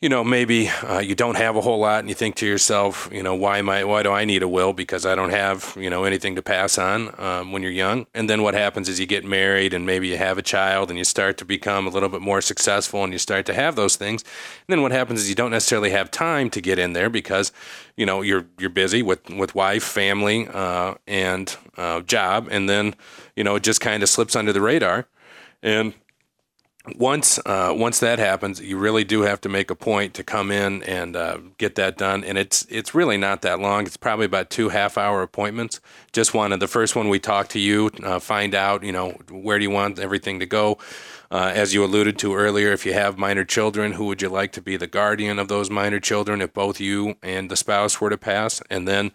you 0.00 0.08
know, 0.08 0.22
maybe 0.22 0.68
uh, 0.68 1.00
you 1.00 1.16
don't 1.16 1.36
have 1.36 1.56
a 1.56 1.60
whole 1.60 1.80
lot, 1.80 1.98
and 1.98 2.08
you 2.08 2.14
think 2.14 2.36
to 2.36 2.46
yourself, 2.46 3.08
you 3.10 3.20
know, 3.20 3.34
why 3.34 3.58
am 3.58 3.68
I, 3.68 3.82
why 3.82 4.04
do 4.04 4.12
I 4.12 4.24
need 4.24 4.44
a 4.44 4.48
will? 4.48 4.72
Because 4.72 5.04
I 5.04 5.16
don't 5.16 5.30
have, 5.30 5.76
you 5.76 5.90
know, 5.90 6.04
anything 6.04 6.36
to 6.36 6.42
pass 6.42 6.78
on 6.78 7.12
um, 7.20 7.50
when 7.50 7.62
you're 7.62 7.72
young. 7.72 8.06
And 8.14 8.30
then 8.30 8.42
what 8.42 8.54
happens 8.54 8.88
is 8.88 9.00
you 9.00 9.06
get 9.06 9.24
married, 9.24 9.74
and 9.74 9.84
maybe 9.84 10.06
you 10.06 10.16
have 10.16 10.38
a 10.38 10.42
child, 10.42 10.90
and 10.90 10.98
you 10.98 11.04
start 11.04 11.36
to 11.38 11.44
become 11.44 11.88
a 11.88 11.90
little 11.90 12.08
bit 12.08 12.20
more 12.20 12.40
successful, 12.40 13.02
and 13.02 13.12
you 13.12 13.18
start 13.18 13.44
to 13.46 13.54
have 13.54 13.74
those 13.74 13.96
things. 13.96 14.22
And 14.22 14.68
then 14.68 14.82
what 14.82 14.92
happens 14.92 15.20
is 15.20 15.28
you 15.28 15.34
don't 15.34 15.50
necessarily 15.50 15.90
have 15.90 16.12
time 16.12 16.48
to 16.50 16.60
get 16.60 16.78
in 16.78 16.92
there 16.92 17.10
because, 17.10 17.50
you 17.96 18.06
know, 18.06 18.22
you're 18.22 18.46
you're 18.56 18.70
busy 18.70 19.02
with 19.02 19.28
with 19.30 19.56
wife, 19.56 19.82
family, 19.82 20.46
uh, 20.46 20.94
and 21.08 21.56
uh, 21.76 22.02
job, 22.02 22.46
and 22.52 22.68
then 22.68 22.94
you 23.34 23.42
know, 23.42 23.56
it 23.56 23.64
just 23.64 23.80
kind 23.80 24.04
of 24.04 24.08
slips 24.08 24.36
under 24.36 24.52
the 24.52 24.60
radar. 24.60 25.08
And 25.60 25.94
once 26.96 27.38
uh, 27.44 27.72
once 27.76 28.00
that 28.00 28.18
happens, 28.18 28.60
you 28.60 28.78
really 28.78 29.04
do 29.04 29.22
have 29.22 29.40
to 29.42 29.48
make 29.48 29.70
a 29.70 29.74
point 29.74 30.14
to 30.14 30.24
come 30.24 30.50
in 30.50 30.82
and 30.84 31.16
uh, 31.16 31.38
get 31.58 31.74
that 31.74 31.98
done. 31.98 32.24
And 32.24 32.38
it's 32.38 32.66
it's 32.70 32.94
really 32.94 33.16
not 33.16 33.42
that 33.42 33.60
long. 33.60 33.86
It's 33.86 33.96
probably 33.96 34.26
about 34.26 34.50
two 34.50 34.70
half 34.70 34.96
hour 34.96 35.22
appointments. 35.22 35.80
Just 36.12 36.34
wanted 36.34 36.60
the 36.60 36.68
first 36.68 36.96
one 36.96 37.08
we 37.08 37.18
talk 37.18 37.48
to 37.48 37.58
you, 37.58 37.90
uh, 38.02 38.18
find 38.18 38.54
out 38.54 38.82
you 38.82 38.92
know 38.92 39.10
where 39.30 39.58
do 39.58 39.64
you 39.64 39.70
want 39.70 39.98
everything 39.98 40.40
to 40.40 40.46
go. 40.46 40.78
Uh, 41.30 41.52
as 41.54 41.74
you 41.74 41.84
alluded 41.84 42.18
to 42.18 42.34
earlier, 42.34 42.72
if 42.72 42.86
you 42.86 42.94
have 42.94 43.18
minor 43.18 43.44
children, 43.44 43.92
who 43.92 44.06
would 44.06 44.22
you 44.22 44.30
like 44.30 44.50
to 44.52 44.62
be 44.62 44.78
the 44.78 44.86
guardian 44.86 45.38
of 45.38 45.48
those 45.48 45.68
minor 45.68 46.00
children 46.00 46.40
if 46.40 46.54
both 46.54 46.80
you 46.80 47.16
and 47.22 47.50
the 47.50 47.56
spouse 47.56 48.00
were 48.00 48.08
to 48.08 48.16
pass? 48.16 48.62
And 48.70 48.88
then 48.88 49.12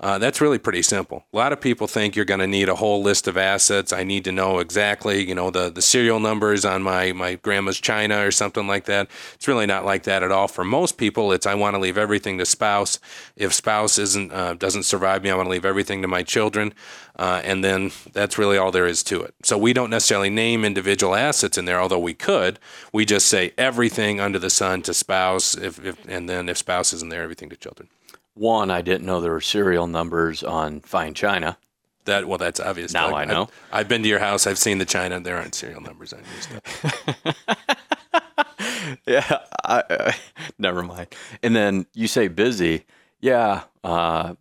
uh, 0.00 0.18
that's 0.18 0.40
really 0.40 0.58
pretty 0.58 0.82
simple. 0.82 1.24
A 1.32 1.36
lot 1.36 1.52
of 1.52 1.60
people 1.60 1.86
think 1.86 2.14
you're 2.14 2.24
going 2.24 2.40
to 2.40 2.46
need 2.46 2.68
a 2.68 2.76
whole 2.76 3.02
list 3.02 3.26
of 3.26 3.36
assets. 3.36 3.92
I 3.92 4.04
need 4.04 4.24
to 4.24 4.32
know 4.32 4.60
exactly, 4.60 5.26
you 5.26 5.34
know, 5.34 5.50
the, 5.50 5.70
the 5.70 5.82
serial 5.82 6.20
numbers 6.20 6.64
on 6.64 6.82
my, 6.82 7.12
my 7.12 7.34
grandma's 7.34 7.80
china 7.80 8.24
or 8.24 8.30
something 8.30 8.66
like 8.66 8.84
that. 8.84 9.08
It's 9.34 9.48
really 9.48 9.66
not 9.66 9.84
like 9.84 10.04
that 10.04 10.22
at 10.22 10.30
all. 10.30 10.46
For 10.46 10.64
most 10.64 10.98
people, 10.98 11.32
it's 11.32 11.46
I 11.46 11.54
want 11.54 11.74
to 11.74 11.80
leave 11.80 11.98
everything 11.98 12.38
to 12.38 12.46
spouse. 12.46 13.00
If 13.36 13.52
spouse 13.52 13.98
isn't 13.98 14.32
uh, 14.32 14.54
doesn't 14.54 14.84
survive 14.84 15.22
me, 15.22 15.30
I 15.30 15.34
want 15.34 15.46
to 15.46 15.50
leave 15.50 15.64
everything 15.64 16.02
to 16.02 16.08
my 16.08 16.22
children. 16.22 16.74
Uh, 17.16 17.40
and 17.42 17.64
then 17.64 17.90
that's 18.12 18.38
really 18.38 18.56
all 18.56 18.70
there 18.70 18.86
is 18.86 19.02
to 19.02 19.20
it. 19.22 19.34
So 19.42 19.58
we 19.58 19.72
don't 19.72 19.90
necessarily 19.90 20.30
name 20.30 20.64
individual 20.64 21.16
assets 21.16 21.58
in 21.58 21.64
there, 21.64 21.80
although 21.80 21.98
we 21.98 22.14
could. 22.14 22.60
We 22.92 23.04
just 23.04 23.26
say 23.26 23.52
everything 23.58 24.20
under 24.20 24.38
the 24.38 24.50
sun 24.50 24.82
to 24.82 24.94
spouse, 24.94 25.56
if, 25.56 25.84
if 25.84 25.96
and 26.08 26.28
then 26.28 26.48
if 26.48 26.58
spouse 26.58 26.92
isn't 26.92 27.08
there, 27.08 27.22
everything 27.22 27.50
to 27.50 27.56
children. 27.56 27.88
One, 28.38 28.70
I 28.70 28.82
didn't 28.82 29.04
know 29.04 29.20
there 29.20 29.32
were 29.32 29.40
serial 29.40 29.88
numbers 29.88 30.44
on 30.44 30.80
fine 30.80 31.14
china. 31.14 31.58
That 32.04 32.28
well, 32.28 32.38
that's 32.38 32.60
obvious. 32.60 32.92
Now 32.92 33.08
Doug. 33.10 33.16
I 33.16 33.24
know. 33.24 33.42
I've, 33.42 33.80
I've, 33.80 33.88
been 33.88 34.04
to 34.04 34.08
your 34.08 34.20
house. 34.20 34.46
I've 34.46 34.58
seen 34.58 34.78
the 34.78 34.84
china. 34.84 35.18
There 35.20 35.36
aren't 35.36 35.56
serial 35.56 35.80
numbers 35.80 36.12
on 36.12 36.20
your 36.20 36.62
stuff. 36.62 37.36
yeah, 39.06 39.38
I, 39.64 39.80
uh, 39.90 40.12
never 40.58 40.84
mind. 40.84 41.08
And 41.42 41.56
then 41.56 41.86
you 41.94 42.06
say 42.06 42.28
busy. 42.28 42.84
Yeah, 43.20 43.64
uh, 43.82 44.36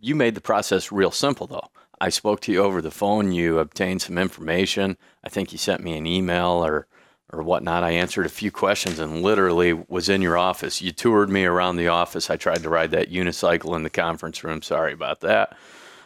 you 0.00 0.14
made 0.14 0.34
the 0.34 0.42
process 0.42 0.92
real 0.92 1.10
simple 1.10 1.46
though. 1.46 1.68
I 1.98 2.10
spoke 2.10 2.40
to 2.42 2.52
you 2.52 2.62
over 2.62 2.82
the 2.82 2.90
phone. 2.90 3.32
You 3.32 3.58
obtained 3.58 4.02
some 4.02 4.18
information. 4.18 4.98
I 5.24 5.30
think 5.30 5.50
you 5.50 5.58
sent 5.58 5.82
me 5.82 5.96
an 5.96 6.06
email 6.06 6.62
or 6.62 6.86
or 7.34 7.42
whatnot. 7.42 7.84
I 7.84 7.90
answered 7.90 8.26
a 8.26 8.30
few 8.30 8.50
questions 8.50 8.98
and 8.98 9.22
literally 9.22 9.72
was 9.72 10.08
in 10.08 10.22
your 10.22 10.38
office. 10.38 10.80
You 10.80 10.92
toured 10.92 11.28
me 11.28 11.44
around 11.44 11.76
the 11.76 11.88
office. 11.88 12.30
I 12.30 12.36
tried 12.36 12.62
to 12.62 12.68
ride 12.68 12.92
that 12.92 13.10
unicycle 13.10 13.76
in 13.76 13.82
the 13.82 13.90
conference 13.90 14.44
room. 14.44 14.62
Sorry 14.62 14.92
about 14.92 15.20
that. 15.20 15.56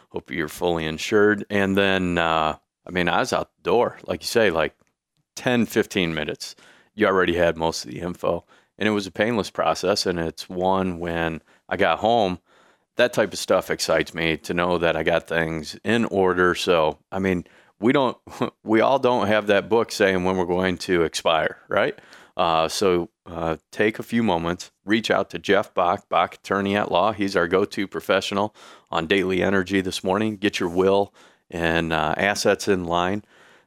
Hope 0.09 0.31
you're 0.31 0.47
fully 0.47 0.85
insured. 0.85 1.45
And 1.49 1.77
then, 1.77 2.17
uh, 2.17 2.57
I 2.85 2.91
mean, 2.91 3.07
I 3.07 3.19
was 3.19 3.31
out 3.31 3.51
the 3.57 3.69
door, 3.69 3.99
like 4.05 4.23
you 4.23 4.27
say, 4.27 4.49
like 4.49 4.75
10, 5.35 5.67
15 5.67 6.13
minutes. 6.13 6.55
You 6.95 7.07
already 7.07 7.35
had 7.35 7.57
most 7.57 7.85
of 7.85 7.91
the 7.91 7.99
info. 7.99 8.45
And 8.77 8.87
it 8.87 8.91
was 8.91 9.07
a 9.07 9.11
painless 9.11 9.51
process. 9.51 10.05
And 10.05 10.19
it's 10.19 10.49
one 10.49 10.99
when 10.99 11.41
I 11.67 11.77
got 11.77 11.99
home, 11.99 12.39
that 12.95 13.13
type 13.13 13.31
of 13.31 13.39
stuff 13.39 13.69
excites 13.69 14.13
me 14.13 14.37
to 14.37 14.53
know 14.53 14.77
that 14.77 14.97
I 14.97 15.03
got 15.03 15.27
things 15.27 15.77
in 15.83 16.05
order. 16.05 16.55
So, 16.55 16.99
I 17.11 17.19
mean, 17.19 17.45
we 17.79 17.93
don't, 17.93 18.17
we 18.63 18.81
all 18.81 18.99
don't 18.99 19.27
have 19.27 19.47
that 19.47 19.69
book 19.69 19.91
saying 19.91 20.23
when 20.23 20.37
we're 20.37 20.45
going 20.45 20.77
to 20.79 21.03
expire, 21.03 21.57
right? 21.67 21.97
Uh, 22.39 22.69
so 22.69 23.09
uh, 23.25 23.57
take 23.69 23.99
a 23.99 24.03
few 24.03 24.23
moments, 24.23 24.71
reach 24.85 25.11
out 25.11 25.29
to 25.29 25.37
Jeff 25.37 25.73
Bach, 25.73 26.07
Bach 26.07 26.35
Attorney 26.35 26.75
at 26.75 26.89
Law. 26.89 27.11
He's 27.11 27.35
our 27.35 27.49
go 27.49 27.65
to 27.65 27.87
professional 27.87 28.55
on 28.89 29.07
daily 29.07 29.43
energy 29.43 29.81
this 29.81 30.05
morning. 30.05 30.37
Get 30.37 30.59
your 30.59 30.69
will 30.69 31.13
and 31.51 31.91
uh, 31.91 32.13
assets 32.15 32.69
in 32.69 32.85
line. 32.85 33.25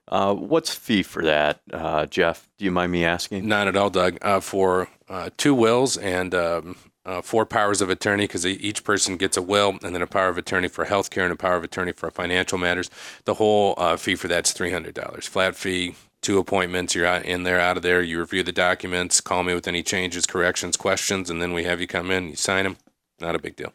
Uh, 0.09 0.35
what's 0.35 0.75
fee 0.75 1.03
for 1.03 1.23
that, 1.23 1.61
uh, 1.73 2.07
Jeff? 2.07 2.49
Do 2.57 2.65
you 2.65 2.71
mind 2.71 2.93
me 2.93 3.05
asking? 3.05 3.47
Not 3.47 3.69
at 3.69 3.77
all, 3.77 3.91
Doug. 3.91 4.19
Uh, 4.23 4.41
for 4.41 4.89
two 5.37 5.55
wills 5.55 5.99
and 5.99 6.35
um, 6.35 6.77
uh, 7.05 7.21
four 7.23 7.45
powers 7.45 7.81
of 7.81 7.91
attorney 7.91 8.25
because 8.25 8.47
each 8.47 8.85
person 8.85 9.17
gets 9.17 9.37
a 9.37 9.43
will 9.43 9.79
and 9.83 9.95
then 9.95 10.03
a 10.03 10.07
power 10.07 10.29
of 10.29 10.39
attorney 10.39 10.69
for 10.69 10.85
healthcare 10.85 11.25
and 11.25 11.33
a 11.33 11.37
power 11.37 11.57
of 11.57 11.65
attorney 11.65 11.93
for 11.93 12.11
financial 12.11 12.59
matters. 12.59 12.91
The 13.25 13.35
whole 13.35 13.75
uh, 13.77 13.97
fee 13.97 14.15
for 14.15 14.29
that's 14.29 14.53
three 14.53 14.71
hundred 14.71 14.95
dollars, 14.95 15.27
flat 15.27 15.57
fee. 15.57 15.95
Two 16.21 16.39
appointments. 16.39 16.95
You're 16.95 17.07
in 17.07 17.43
there, 17.43 17.59
out 17.59 17.77
of 17.77 17.83
there. 17.83 18.01
You 18.01 18.21
review 18.21 18.45
the 18.45 18.53
documents. 18.53 19.21
Call 19.21 19.43
me 19.43 19.55
with 19.55 19.67
any 19.67 19.83
changes, 19.83 20.25
corrections, 20.25 20.77
questions, 20.77 21.29
and 21.29 21.43
then 21.43 21.53
we 21.53 21.65
have 21.65 21.81
you 21.81 21.89
come 21.89 22.13
in. 22.13 22.29
You 22.29 22.37
sign 22.37 22.63
them. 22.63 22.77
Not 23.21 23.35
a 23.35 23.41
big 23.41 23.57
deal. 23.57 23.73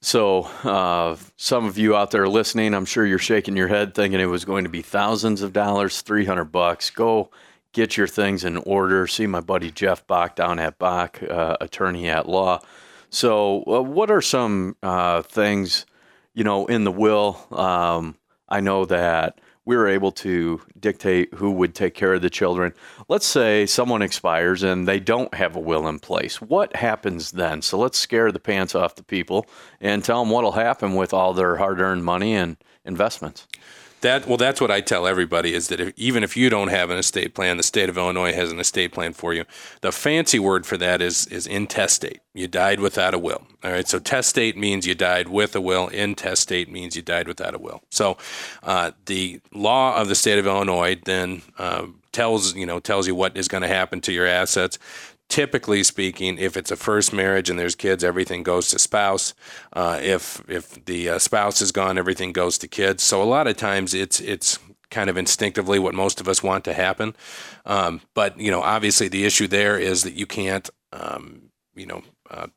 So, 0.00 0.44
uh, 0.64 1.16
some 1.36 1.66
of 1.66 1.76
you 1.76 1.94
out 1.94 2.12
there 2.12 2.26
listening, 2.26 2.72
I'm 2.72 2.86
sure 2.86 3.04
you're 3.04 3.18
shaking 3.18 3.58
your 3.58 3.68
head 3.68 3.94
thinking 3.94 4.20
it 4.20 4.24
was 4.24 4.46
going 4.46 4.64
to 4.64 4.70
be 4.70 4.80
thousands 4.80 5.42
of 5.42 5.52
dollars, 5.52 6.00
300 6.00 6.46
bucks. 6.46 6.88
Go 6.88 7.28
get 7.72 7.96
your 7.96 8.06
things 8.06 8.44
in 8.44 8.56
order. 8.58 9.06
See 9.06 9.26
my 9.26 9.40
buddy 9.40 9.70
Jeff 9.70 10.06
Bach 10.06 10.36
down 10.36 10.58
at 10.58 10.78
Bach, 10.78 11.22
uh, 11.22 11.56
attorney 11.60 12.08
at 12.08 12.28
law. 12.28 12.60
So, 13.10 13.64
uh, 13.66 13.82
what 13.82 14.10
are 14.10 14.22
some 14.22 14.76
uh, 14.82 15.22
things, 15.22 15.86
you 16.34 16.44
know, 16.44 16.66
in 16.66 16.84
the 16.84 16.92
will? 16.92 17.44
Um, 17.50 18.16
I 18.48 18.60
know 18.60 18.84
that 18.86 19.40
we 19.64 19.76
were 19.76 19.88
able 19.88 20.10
to 20.10 20.60
dictate 20.78 21.32
who 21.34 21.50
would 21.52 21.74
take 21.74 21.94
care 21.94 22.14
of 22.14 22.22
the 22.22 22.30
children. 22.30 22.72
Let's 23.08 23.26
say 23.26 23.66
someone 23.66 24.02
expires 24.02 24.62
and 24.62 24.88
they 24.88 24.98
don't 24.98 25.32
have 25.34 25.54
a 25.54 25.60
will 25.60 25.86
in 25.86 25.98
place. 25.98 26.40
What 26.40 26.74
happens 26.74 27.32
then? 27.32 27.62
So 27.62 27.78
let's 27.78 27.98
scare 27.98 28.32
the 28.32 28.40
pants 28.40 28.74
off 28.74 28.94
the 28.94 29.04
people 29.04 29.46
and 29.80 30.02
tell 30.02 30.24
them 30.24 30.30
what'll 30.30 30.52
happen 30.52 30.94
with 30.94 31.12
all 31.12 31.34
their 31.34 31.56
hard-earned 31.56 32.04
money 32.04 32.34
and 32.34 32.56
investments. 32.84 33.46
That 34.00 34.26
well, 34.26 34.36
that's 34.36 34.60
what 34.60 34.70
I 34.70 34.80
tell 34.80 35.06
everybody 35.06 35.52
is 35.54 35.68
that 35.68 35.80
if, 35.80 35.92
even 35.96 36.22
if 36.22 36.36
you 36.36 36.48
don't 36.48 36.68
have 36.68 36.90
an 36.90 36.98
estate 36.98 37.34
plan, 37.34 37.56
the 37.56 37.62
state 37.62 37.88
of 37.88 37.98
Illinois 37.98 38.32
has 38.32 38.50
an 38.50 38.58
estate 38.58 38.92
plan 38.92 39.12
for 39.12 39.34
you. 39.34 39.44
The 39.82 39.92
fancy 39.92 40.38
word 40.38 40.66
for 40.66 40.76
that 40.78 41.02
is 41.02 41.26
is 41.26 41.46
intestate. 41.46 42.20
You 42.32 42.48
died 42.48 42.80
without 42.80 43.12
a 43.12 43.18
will. 43.18 43.46
All 43.62 43.72
right, 43.72 43.86
so 43.86 43.98
testate 43.98 44.56
means 44.56 44.86
you 44.86 44.94
died 44.94 45.28
with 45.28 45.54
a 45.54 45.60
will. 45.60 45.88
Intestate 45.88 46.70
means 46.70 46.96
you 46.96 47.02
died 47.02 47.28
without 47.28 47.54
a 47.54 47.58
will. 47.58 47.82
So, 47.90 48.16
uh, 48.62 48.92
the 49.06 49.40
law 49.52 49.96
of 49.96 50.08
the 50.08 50.14
state 50.14 50.38
of 50.38 50.46
Illinois 50.46 50.98
then 51.04 51.42
uh, 51.58 51.86
tells 52.12 52.54
you 52.54 52.66
know 52.66 52.80
tells 52.80 53.06
you 53.06 53.14
what 53.14 53.36
is 53.36 53.48
going 53.48 53.62
to 53.62 53.68
happen 53.68 54.00
to 54.02 54.12
your 54.12 54.26
assets 54.26 54.78
typically 55.30 55.82
speaking, 55.82 56.36
if 56.36 56.56
it's 56.56 56.70
a 56.70 56.76
first 56.76 57.12
marriage 57.12 57.48
and 57.48 57.58
there's 57.58 57.74
kids, 57.74 58.04
everything 58.04 58.42
goes 58.42 58.68
to 58.68 58.78
spouse. 58.78 59.32
Uh, 59.72 59.98
if 60.02 60.42
if 60.48 60.84
the 60.84 61.08
uh, 61.08 61.18
spouse 61.18 61.62
is 61.62 61.72
gone, 61.72 61.96
everything 61.96 62.32
goes 62.32 62.58
to 62.58 62.68
kids. 62.68 63.02
So 63.02 63.22
a 63.22 63.24
lot 63.24 63.46
of 63.46 63.56
times 63.56 63.94
it's 63.94 64.20
it's 64.20 64.58
kind 64.90 65.08
of 65.08 65.16
instinctively 65.16 65.78
what 65.78 65.94
most 65.94 66.20
of 66.20 66.28
us 66.28 66.42
want 66.42 66.64
to 66.64 66.74
happen. 66.74 67.14
Um, 67.64 68.02
but 68.12 68.38
you 68.38 68.50
know, 68.50 68.60
obviously 68.60 69.08
the 69.08 69.24
issue 69.24 69.46
there 69.46 69.78
is 69.78 70.02
that 70.02 70.14
you 70.14 70.26
can't 70.26 70.68
um, 70.92 71.50
you 71.74 71.86
know. 71.86 72.02
Uh, 72.28 72.48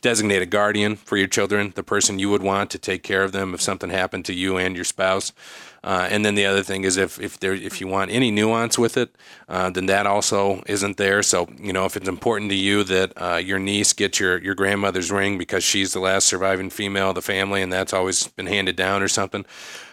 designate 0.00 0.40
a 0.40 0.46
guardian 0.46 0.96
for 0.96 1.16
your 1.16 1.26
children, 1.26 1.72
the 1.74 1.82
person 1.82 2.18
you 2.18 2.30
would 2.30 2.42
want 2.42 2.70
to 2.70 2.78
take 2.78 3.02
care 3.02 3.22
of 3.22 3.32
them 3.32 3.52
if 3.52 3.60
something 3.60 3.90
happened 3.90 4.24
to 4.24 4.32
you 4.32 4.56
and 4.56 4.74
your 4.74 4.84
spouse. 4.84 5.32
Uh, 5.86 6.08
and 6.10 6.24
then 6.24 6.34
the 6.34 6.44
other 6.44 6.64
thing 6.64 6.82
is 6.82 6.96
if 6.96 7.20
if 7.20 7.38
there 7.38 7.54
if 7.54 7.80
you 7.80 7.86
want 7.86 8.10
any 8.10 8.32
nuance 8.32 8.76
with 8.76 8.96
it, 8.96 9.14
uh, 9.48 9.70
then 9.70 9.86
that 9.86 10.04
also 10.04 10.60
isn't 10.66 10.96
there. 10.96 11.22
So 11.22 11.48
you 11.58 11.72
know 11.72 11.84
if 11.84 11.96
it's 11.96 12.08
important 12.08 12.50
to 12.50 12.56
you 12.56 12.82
that 12.82 13.12
uh, 13.16 13.36
your 13.36 13.60
niece 13.60 13.92
gets 13.92 14.18
your 14.18 14.42
your 14.42 14.56
grandmother's 14.56 15.12
ring 15.12 15.38
because 15.38 15.62
she's 15.62 15.92
the 15.92 16.00
last 16.00 16.26
surviving 16.26 16.70
female 16.70 17.10
of 17.10 17.14
the 17.14 17.22
family 17.22 17.62
and 17.62 17.72
that's 17.72 17.92
always 17.92 18.26
been 18.26 18.48
handed 18.48 18.74
down 18.74 19.00
or 19.00 19.06
something, 19.06 19.46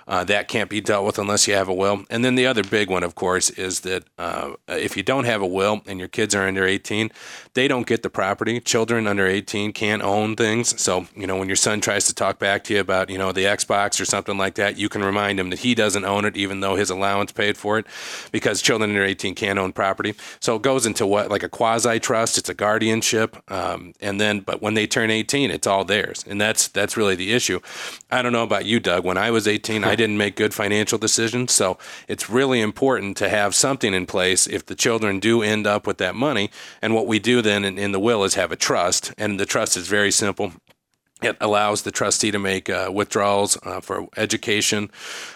uh, 0.08 0.24
that 0.26 0.48
can't 0.48 0.70
be 0.70 0.82
dealt 0.82 1.06
with 1.06 1.18
unless 1.18 1.48
you 1.48 1.54
have 1.54 1.68
a 1.68 1.74
will. 1.74 2.06
And 2.10 2.24
then 2.24 2.36
the 2.36 2.46
other 2.46 2.64
big 2.64 2.90
one, 2.90 3.04
of 3.04 3.16
course, 3.16 3.50
is 3.52 3.82
that 3.82 4.04
uh, 4.18 4.54
if 4.68 4.98
you 4.98 5.04
don't 5.04 5.26
have 5.26 5.42
a 5.42 5.48
will 5.48 5.82
and 5.88 6.00
your 6.00 6.08
kids 6.08 6.36
are 6.36 6.48
under 6.48 6.66
18, 6.66 7.12
they 7.54 7.68
don't 7.68 7.88
get 7.88 8.04
the 8.04 8.10
property. 8.10 8.60
Children 8.60 9.08
under 9.08 9.26
18 9.26 9.74
can't 9.74 10.02
own 10.02 10.36
things. 10.36 10.80
So, 10.82 11.08
you 11.16 11.28
know, 11.28 11.38
when 11.38 11.48
your 11.48 11.56
son 11.56 11.82
tries 11.82 12.06
to 12.06 12.14
talk 12.14 12.40
back 12.40 12.64
to 12.66 12.74
you 12.74 12.80
about, 12.80 13.10
you 13.10 13.18
know, 13.18 13.32
the 13.32 13.46
Xbox 13.46 14.02
or 14.02 14.06
something 14.06 14.38
like 14.38 14.56
that, 14.56 14.78
you 14.78 14.90
can 14.90 15.04
remind 15.04 15.40
him 15.40 15.50
that 15.52 15.60
he 15.60 15.76
doesn't 15.76 16.06
own 16.06 16.26
it, 16.26 16.36
even 16.36 16.60
though 16.60 16.76
his 16.76 16.90
allowance 16.90 17.32
paid 17.32 17.58
for 17.58 17.80
it, 17.80 17.86
because 18.32 18.62
children 18.62 18.90
under 18.92 19.04
18 19.04 19.36
can't 19.36 19.60
own 19.60 19.72
property. 19.72 20.16
So 20.40 20.56
it 20.56 20.62
goes 20.62 20.86
into 20.86 21.06
what, 21.06 21.30
like 21.30 21.44
a 21.44 21.50
quasi 21.50 22.00
trust, 22.00 22.38
it's 22.38 22.50
a 22.50 22.54
guardianship. 22.54 23.38
Um, 23.52 23.94
and 24.02 24.20
then, 24.20 24.42
but 24.42 24.62
when 24.62 24.74
they 24.74 24.88
turn 24.88 25.12
18, 25.12 25.52
it's 25.52 25.68
all 25.68 25.86
theirs. 25.86 26.26
And 26.28 26.42
that's, 26.42 26.68
that's 26.68 26.98
really 26.98 27.16
the 27.16 27.34
issue. 27.34 27.60
I 28.12 28.22
don't 28.22 28.34
know 28.34 28.44
about 28.44 28.66
you, 28.66 28.80
Doug. 28.80 29.06
When 29.06 29.18
I 29.18 29.32
was 29.32 29.48
18, 29.48 29.84
I 29.84 29.93
didn't 29.96 30.18
make 30.18 30.36
good 30.36 30.54
financial 30.54 30.98
decisions. 30.98 31.52
So 31.52 31.78
it's 32.08 32.30
really 32.30 32.62
important 32.62 33.18
to 33.18 33.30
have 33.30 33.56
something 33.56 33.94
in 33.94 34.06
place 34.06 34.48
if 34.48 34.66
the 34.66 34.76
children 34.76 35.20
do 35.20 35.42
end 35.42 35.68
up 35.68 35.88
with 35.88 35.98
that 35.98 36.16
money. 36.16 36.50
And 36.82 36.94
what 36.94 37.08
we 37.08 37.20
do 37.20 37.42
then 37.42 37.64
in, 37.66 37.78
in 37.78 37.92
the 37.92 38.00
will 38.00 38.24
is 38.24 38.36
have 38.36 38.52
a 38.52 38.56
trust. 38.56 39.14
And 39.18 39.40
the 39.40 39.46
trust 39.46 39.78
is 39.78 39.88
very 39.88 40.12
simple. 40.12 40.54
It 41.22 41.38
allows 41.40 41.84
the 41.84 41.92
trustee 41.92 42.32
to 42.32 42.40
make 42.40 42.70
uh, 42.70 42.92
withdrawals 42.94 43.58
uh, 43.64 43.80
for 43.80 44.08
education, 44.18 44.92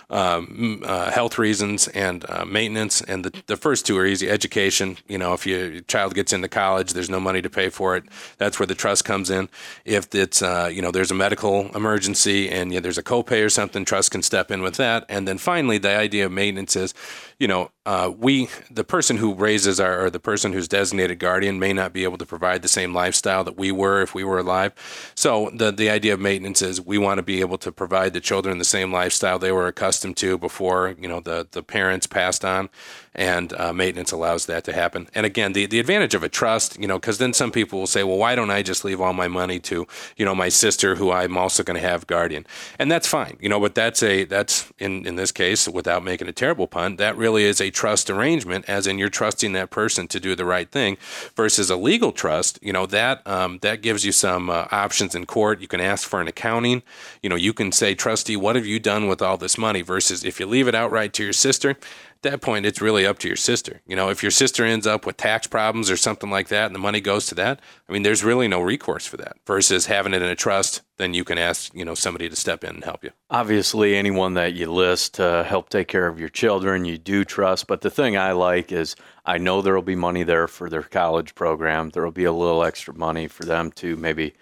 um, 0.10 0.82
uh, 0.86 1.12
health 1.12 1.38
reasons, 1.38 1.88
and 1.90 2.26
uh, 2.30 2.46
maintenance. 2.46 3.02
And 3.02 3.26
the, 3.26 3.44
the 3.48 3.58
first 3.58 3.86
two 3.86 3.98
are 3.98 4.06
easy. 4.06 4.30
Education, 4.30 4.98
you 5.08 5.18
know, 5.18 5.34
if 5.34 5.46
your 5.46 5.82
child 5.82 6.16
gets 6.16 6.32
into 6.32 6.48
college, 6.48 6.94
there's 6.94 7.10
no 7.10 7.20
money 7.20 7.42
to 7.42 7.50
pay 7.50 7.70
for 7.70 7.98
it. 7.98 8.06
That's 8.38 8.60
where 8.60 8.68
the 8.68 8.76
trust 8.76 9.04
comes 9.04 9.30
in. 9.30 9.50
If 9.84 10.14
it's, 10.16 10.42
uh, 10.42 10.70
you 10.72 10.82
know, 10.82 10.92
there's 10.92 11.12
a 11.12 11.16
medical 11.16 11.76
emergency 11.76 12.50
and 12.50 12.72
there's 12.72 12.98
a 12.98 13.04
copay 13.04 13.44
or 13.44 13.50
something, 13.50 13.84
trust 13.84 14.12
can 14.12 14.22
step 14.22 14.52
in 14.52 14.62
with 14.62 14.76
that. 14.76 15.06
And 15.10 15.28
then 15.28 15.38
finally, 15.38 15.78
the 15.78 15.96
idea 15.96 16.26
of 16.26 16.32
maintenance 16.32 16.76
is, 16.76 16.94
you 17.40 17.48
know, 17.48 17.72
uh, 17.86 18.12
we, 18.18 18.50
the 18.72 18.84
person 18.84 19.18
who 19.18 19.34
raises 19.34 19.80
our, 19.80 20.06
or 20.06 20.10
the 20.10 20.20
person 20.20 20.52
who's 20.52 20.68
designated 20.68 21.20
guardian 21.20 21.60
may 21.60 21.72
not 21.72 21.94
be 21.94 22.04
able 22.04 22.18
to 22.18 22.26
provide 22.26 22.62
the 22.62 22.68
same 22.68 22.94
lifestyle 22.94 23.44
that 23.44 23.58
we 23.58 23.72
were 23.72 24.02
if 24.02 24.14
we 24.14 24.24
were 24.24 24.40
alive. 24.40 24.74
So 25.16 25.50
the, 25.54 25.72
the 25.72 25.90
idea 25.90 26.14
of 26.14 26.20
maintenance 26.20 26.62
is 26.62 26.82
we 26.82 26.98
want 26.98 27.20
to 27.20 27.24
be 27.24 27.40
able 27.40 27.58
to 27.60 27.72
provide 27.72 28.14
the 28.14 28.20
children 28.20 28.58
the 28.58 28.66
same 28.66 28.92
lifestyle 28.92 29.40
they 29.40 29.52
were 29.52 29.68
accustomed 29.68 29.97
to 30.02 30.38
before, 30.38 30.96
you 31.00 31.08
know, 31.08 31.20
the, 31.20 31.48
the 31.52 31.64
parents 31.64 32.08
passed 32.08 32.44
on 32.46 32.70
and 33.18 33.52
uh, 33.54 33.74
maintenance 33.74 34.12
allows 34.12 34.46
that 34.46 34.64
to 34.66 34.74
happen. 34.74 35.10
And 35.16 35.26
again, 35.26 35.54
the, 35.54 35.66
the 35.66 35.80
advantage 35.80 36.14
of 36.14 36.24
a 36.24 36.30
trust, 36.30 36.80
you 36.80 36.88
know, 36.88 37.00
because 37.00 37.18
then 37.18 37.34
some 37.34 37.52
people 37.52 37.80
will 37.80 37.88
say, 37.88 38.04
well, 38.04 38.18
why 38.18 38.36
don't 38.36 38.52
I 38.52 38.62
just 38.62 38.86
leave 38.86 39.02
all 39.02 39.14
my 39.14 39.28
money 39.28 39.60
to, 39.62 39.88
you 40.16 40.26
know, 40.26 40.36
my 40.36 40.50
sister 40.50 40.96
who 40.96 41.12
I'm 41.12 41.38
also 41.38 41.64
going 41.64 41.82
to 41.82 41.88
have 41.88 42.06
guardian, 42.08 42.46
and 42.78 42.92
that's 42.92 43.08
fine, 43.08 43.38
you 43.42 43.50
know, 43.50 43.60
but 43.60 43.76
that's 43.76 44.04
a 44.04 44.24
that's 44.24 44.72
in 44.78 45.08
in 45.08 45.16
this 45.16 45.32
case, 45.32 45.68
without 45.68 46.04
making 46.04 46.28
a 46.28 46.32
terrible 46.32 46.68
pun, 46.68 46.98
that 46.98 47.18
really 47.18 47.44
is 47.44 47.60
a 47.60 47.72
trust 47.72 48.10
arrangement, 48.10 48.66
as 48.68 48.86
in 48.88 49.00
you're 49.00 49.10
trusting 49.10 49.54
that 49.54 49.72
person 49.72 50.08
to 50.08 50.20
do 50.20 50.36
the 50.36 50.46
right 50.46 50.72
thing, 50.72 50.98
versus 51.36 51.70
a 51.70 51.76
legal 51.76 52.12
trust, 52.12 52.60
you 52.62 52.72
know, 52.72 52.86
that 52.86 53.26
um, 53.26 53.60
that 53.62 53.82
gives 53.82 54.06
you 54.06 54.12
some 54.12 54.50
uh, 54.50 54.68
options 54.72 55.16
in 55.16 55.26
court. 55.26 55.60
You 55.60 55.68
can 55.68 55.82
ask 55.82 56.08
for 56.08 56.22
an 56.22 56.28
accounting, 56.28 56.84
you 57.24 57.30
know, 57.30 57.36
you 57.36 57.54
can 57.54 57.72
say, 57.72 57.96
trustee, 57.96 58.36
what 58.36 58.56
have 58.56 58.66
you 58.66 58.80
done 58.80 59.08
with 59.08 59.22
all 59.22 59.38
this 59.38 59.58
money? 59.58 59.82
Versus 59.82 60.24
if 60.24 60.40
you 60.40 60.46
leave 60.46 60.68
it 60.68 60.76
outright 60.76 61.14
to 61.14 61.24
your 61.24 61.34
sister, 61.34 61.78
At 62.18 62.32
that 62.32 62.42
point, 62.42 62.66
it's 62.66 62.82
really 62.82 63.06
up 63.06 63.20
to 63.20 63.28
your 63.28 63.38
sister. 63.38 63.82
You 63.86 63.96
know, 63.96 64.10
if 64.10 64.24
your 64.24 64.32
sister 64.32 64.66
ends 64.66 64.88
up 64.88 65.06
with 65.06 65.18
tax 65.18 65.46
problems 65.46 65.92
or 65.92 65.98
something 65.98 66.32
like 66.32 66.48
that, 66.48 66.66
and 66.66 66.74
the 66.74 66.80
money 66.80 67.00
goes 67.00 67.28
to 67.28 67.36
that, 67.36 67.60
I 67.88 67.94
mean, 67.94 68.02
there's 68.02 68.24
really 68.24 68.48
no 68.48 68.60
recourse 68.60 69.06
for 69.06 69.18
that. 69.18 69.38
Versus 69.46 69.86
having 69.86 70.16
it 70.16 70.24
in 70.24 70.28
a 70.28 70.36
trust, 70.36 70.82
then 70.98 71.14
you 71.14 71.24
can 71.24 71.38
ask 71.38 71.72
you 71.76 71.86
know 71.86 71.94
somebody 71.94 72.28
to 72.28 72.36
step 72.36 72.64
in 72.64 72.72
and 72.72 72.84
help 72.84 73.04
you. 73.04 73.12
Obviously, 73.30 73.96
anyone 73.96 74.34
that 74.34 74.56
you 74.56 74.72
list 74.72 75.14
to 75.16 75.46
help 75.48 75.70
take 75.70 75.88
care 75.88 76.08
of 76.08 76.20
your 76.20 76.30
children, 76.30 76.86
you 76.86 76.98
do 76.98 77.24
trust. 77.24 77.68
But 77.68 77.82
the 77.82 77.92
thing 77.92 78.18
I 78.18 78.32
like 78.32 78.72
is 78.72 78.96
I 79.24 79.38
know 79.38 79.62
there 79.62 79.76
will 79.76 79.84
be 79.84 79.96
money 79.96 80.24
there 80.24 80.48
for 80.48 80.72
their 80.72 80.82
college 80.82 81.36
program. 81.36 81.92
There 81.92 82.04
will 82.04 82.12
be 82.12 82.24
a 82.24 82.32
little 82.32 82.64
extra 82.64 82.96
money 82.96 83.28
for 83.28 83.46
them 83.46 83.72
to 83.74 83.96
maybe 83.96 84.34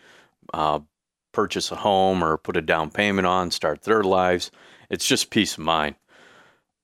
uh, 0.54 0.80
purchase 1.34 1.72
a 1.72 1.76
home 1.76 2.24
or 2.24 2.38
put 2.38 2.56
a 2.56 2.62
down 2.62 2.90
payment 2.90 3.28
on, 3.28 3.52
start 3.52 3.82
their 3.82 4.02
lives. 4.02 4.50
It's 4.90 5.06
just 5.06 5.30
peace 5.30 5.58
of 5.58 5.66
mind. 5.66 5.96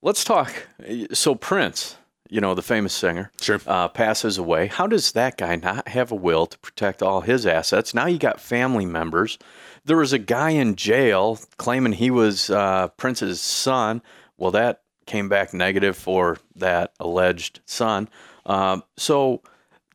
Let's 0.01 0.23
talk. 0.23 0.67
So, 1.13 1.35
Prince, 1.35 1.95
you 2.29 2.41
know, 2.41 2.55
the 2.55 2.61
famous 2.63 2.93
singer, 2.93 3.31
Sure. 3.39 3.59
uh, 3.67 3.87
passes 3.89 4.37
away. 4.37 4.67
How 4.67 4.87
does 4.87 5.11
that 5.11 5.37
guy 5.37 5.55
not 5.57 5.87
have 5.89 6.11
a 6.11 6.15
will 6.15 6.47
to 6.47 6.57
protect 6.59 7.03
all 7.03 7.21
his 7.21 7.45
assets? 7.45 7.93
Now 7.93 8.07
you 8.07 8.17
got 8.17 8.39
family 8.39 8.85
members. 8.85 9.37
There 9.85 9.97
was 9.97 10.13
a 10.13 10.17
guy 10.19 10.51
in 10.51 10.75
jail 10.75 11.39
claiming 11.57 11.93
he 11.93 12.09
was 12.09 12.49
uh, 12.49 12.87
Prince's 12.97 13.41
son. 13.41 14.01
Well, 14.37 14.51
that 14.51 14.81
came 15.05 15.29
back 15.29 15.53
negative 15.53 15.97
for 15.97 16.37
that 16.55 16.93
alleged 16.99 17.59
son. 17.65 18.09
Um, 18.45 18.83
so 18.97 19.41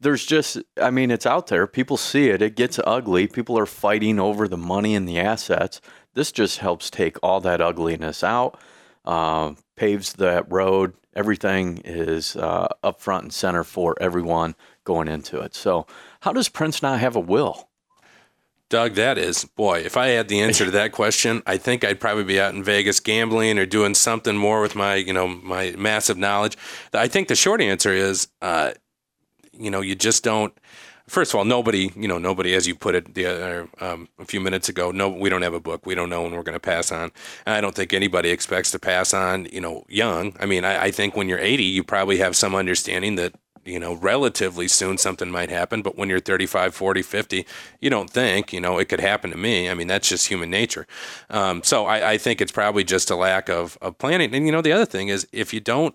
there's 0.00 0.24
just, 0.26 0.58
I 0.80 0.90
mean, 0.90 1.10
it's 1.10 1.26
out 1.26 1.46
there. 1.48 1.66
People 1.66 1.96
see 1.96 2.28
it. 2.28 2.42
It 2.42 2.54
gets 2.54 2.78
ugly. 2.86 3.26
People 3.26 3.58
are 3.58 3.66
fighting 3.66 4.20
over 4.20 4.46
the 4.46 4.56
money 4.56 4.94
and 4.94 5.08
the 5.08 5.18
assets. 5.18 5.80
This 6.14 6.30
just 6.30 6.58
helps 6.58 6.90
take 6.90 7.16
all 7.22 7.40
that 7.40 7.60
ugliness 7.60 8.22
out, 8.22 8.60
uh, 9.04 9.52
paves 9.76 10.14
that 10.14 10.50
road. 10.50 10.94
Everything 11.14 11.80
is 11.84 12.36
uh, 12.36 12.68
up 12.82 13.00
front 13.00 13.24
and 13.24 13.32
center 13.32 13.64
for 13.64 13.96
everyone 14.00 14.54
going 14.84 15.08
into 15.08 15.40
it. 15.40 15.54
So, 15.54 15.86
how 16.20 16.32
does 16.32 16.48
Prince 16.48 16.82
not 16.82 17.00
have 17.00 17.16
a 17.16 17.20
will? 17.20 17.68
Doug, 18.68 18.94
that 18.94 19.16
is, 19.16 19.44
boy, 19.44 19.78
if 19.78 19.96
I 19.96 20.08
had 20.08 20.26
the 20.26 20.40
answer 20.40 20.64
to 20.64 20.72
that 20.72 20.90
question, 20.90 21.40
I 21.46 21.56
think 21.56 21.84
I'd 21.84 22.00
probably 22.00 22.24
be 22.24 22.40
out 22.40 22.52
in 22.52 22.64
Vegas 22.64 22.98
gambling 22.98 23.60
or 23.60 23.66
doing 23.66 23.94
something 23.94 24.36
more 24.36 24.60
with 24.60 24.74
my, 24.74 24.96
you 24.96 25.12
know, 25.12 25.28
my 25.28 25.72
massive 25.78 26.18
knowledge. 26.18 26.58
I 26.92 27.06
think 27.06 27.28
the 27.28 27.36
short 27.36 27.60
answer 27.60 27.92
is, 27.92 28.26
uh, 28.42 28.72
you 29.52 29.70
know, 29.70 29.82
you 29.82 29.94
just 29.94 30.24
don't. 30.24 30.52
First 31.08 31.32
of 31.32 31.38
all, 31.38 31.44
nobody, 31.44 31.92
you 31.94 32.08
know, 32.08 32.18
nobody, 32.18 32.54
as 32.54 32.66
you 32.66 32.74
put 32.74 32.96
it 32.96 33.14
the 33.14 33.26
other, 33.26 33.68
um, 33.80 34.08
a 34.18 34.24
few 34.24 34.40
minutes 34.40 34.68
ago, 34.68 34.90
no, 34.90 35.08
we 35.08 35.28
don't 35.28 35.42
have 35.42 35.54
a 35.54 35.60
book. 35.60 35.86
We 35.86 35.94
don't 35.94 36.10
know 36.10 36.22
when 36.22 36.32
we're 36.32 36.42
going 36.42 36.54
to 36.54 36.60
pass 36.60 36.90
on. 36.90 37.12
And 37.44 37.54
I 37.54 37.60
don't 37.60 37.74
think 37.74 37.92
anybody 37.92 38.30
expects 38.30 38.72
to 38.72 38.78
pass 38.80 39.14
on, 39.14 39.46
you 39.46 39.60
know, 39.60 39.84
young. 39.88 40.34
I 40.40 40.46
mean, 40.46 40.64
I, 40.64 40.84
I 40.84 40.90
think 40.90 41.14
when 41.14 41.28
you're 41.28 41.38
80, 41.38 41.62
you 41.62 41.84
probably 41.84 42.18
have 42.18 42.34
some 42.34 42.56
understanding 42.56 43.14
that 43.16 43.34
you 43.66 43.80
know, 43.80 43.94
relatively 43.94 44.68
soon 44.68 44.96
something 44.96 45.30
might 45.30 45.50
happen. 45.50 45.82
But 45.82 45.98
when 45.98 46.08
you're 46.08 46.20
35, 46.20 46.74
40, 46.74 47.02
50, 47.02 47.46
you 47.80 47.90
don't 47.90 48.08
think, 48.08 48.52
you 48.52 48.60
know, 48.60 48.78
it 48.78 48.88
could 48.88 49.00
happen 49.00 49.30
to 49.30 49.36
me. 49.36 49.68
I 49.68 49.74
mean, 49.74 49.88
that's 49.88 50.08
just 50.08 50.28
human 50.28 50.50
nature. 50.50 50.86
Um, 51.28 51.62
so 51.62 51.84
I, 51.86 52.12
I, 52.12 52.18
think 52.18 52.40
it's 52.40 52.52
probably 52.52 52.84
just 52.84 53.10
a 53.10 53.16
lack 53.16 53.48
of, 53.48 53.76
of 53.82 53.98
planning. 53.98 54.34
And, 54.34 54.46
you 54.46 54.52
know, 54.52 54.62
the 54.62 54.72
other 54.72 54.86
thing 54.86 55.08
is 55.08 55.26
if 55.32 55.52
you 55.52 55.60
don't, 55.60 55.94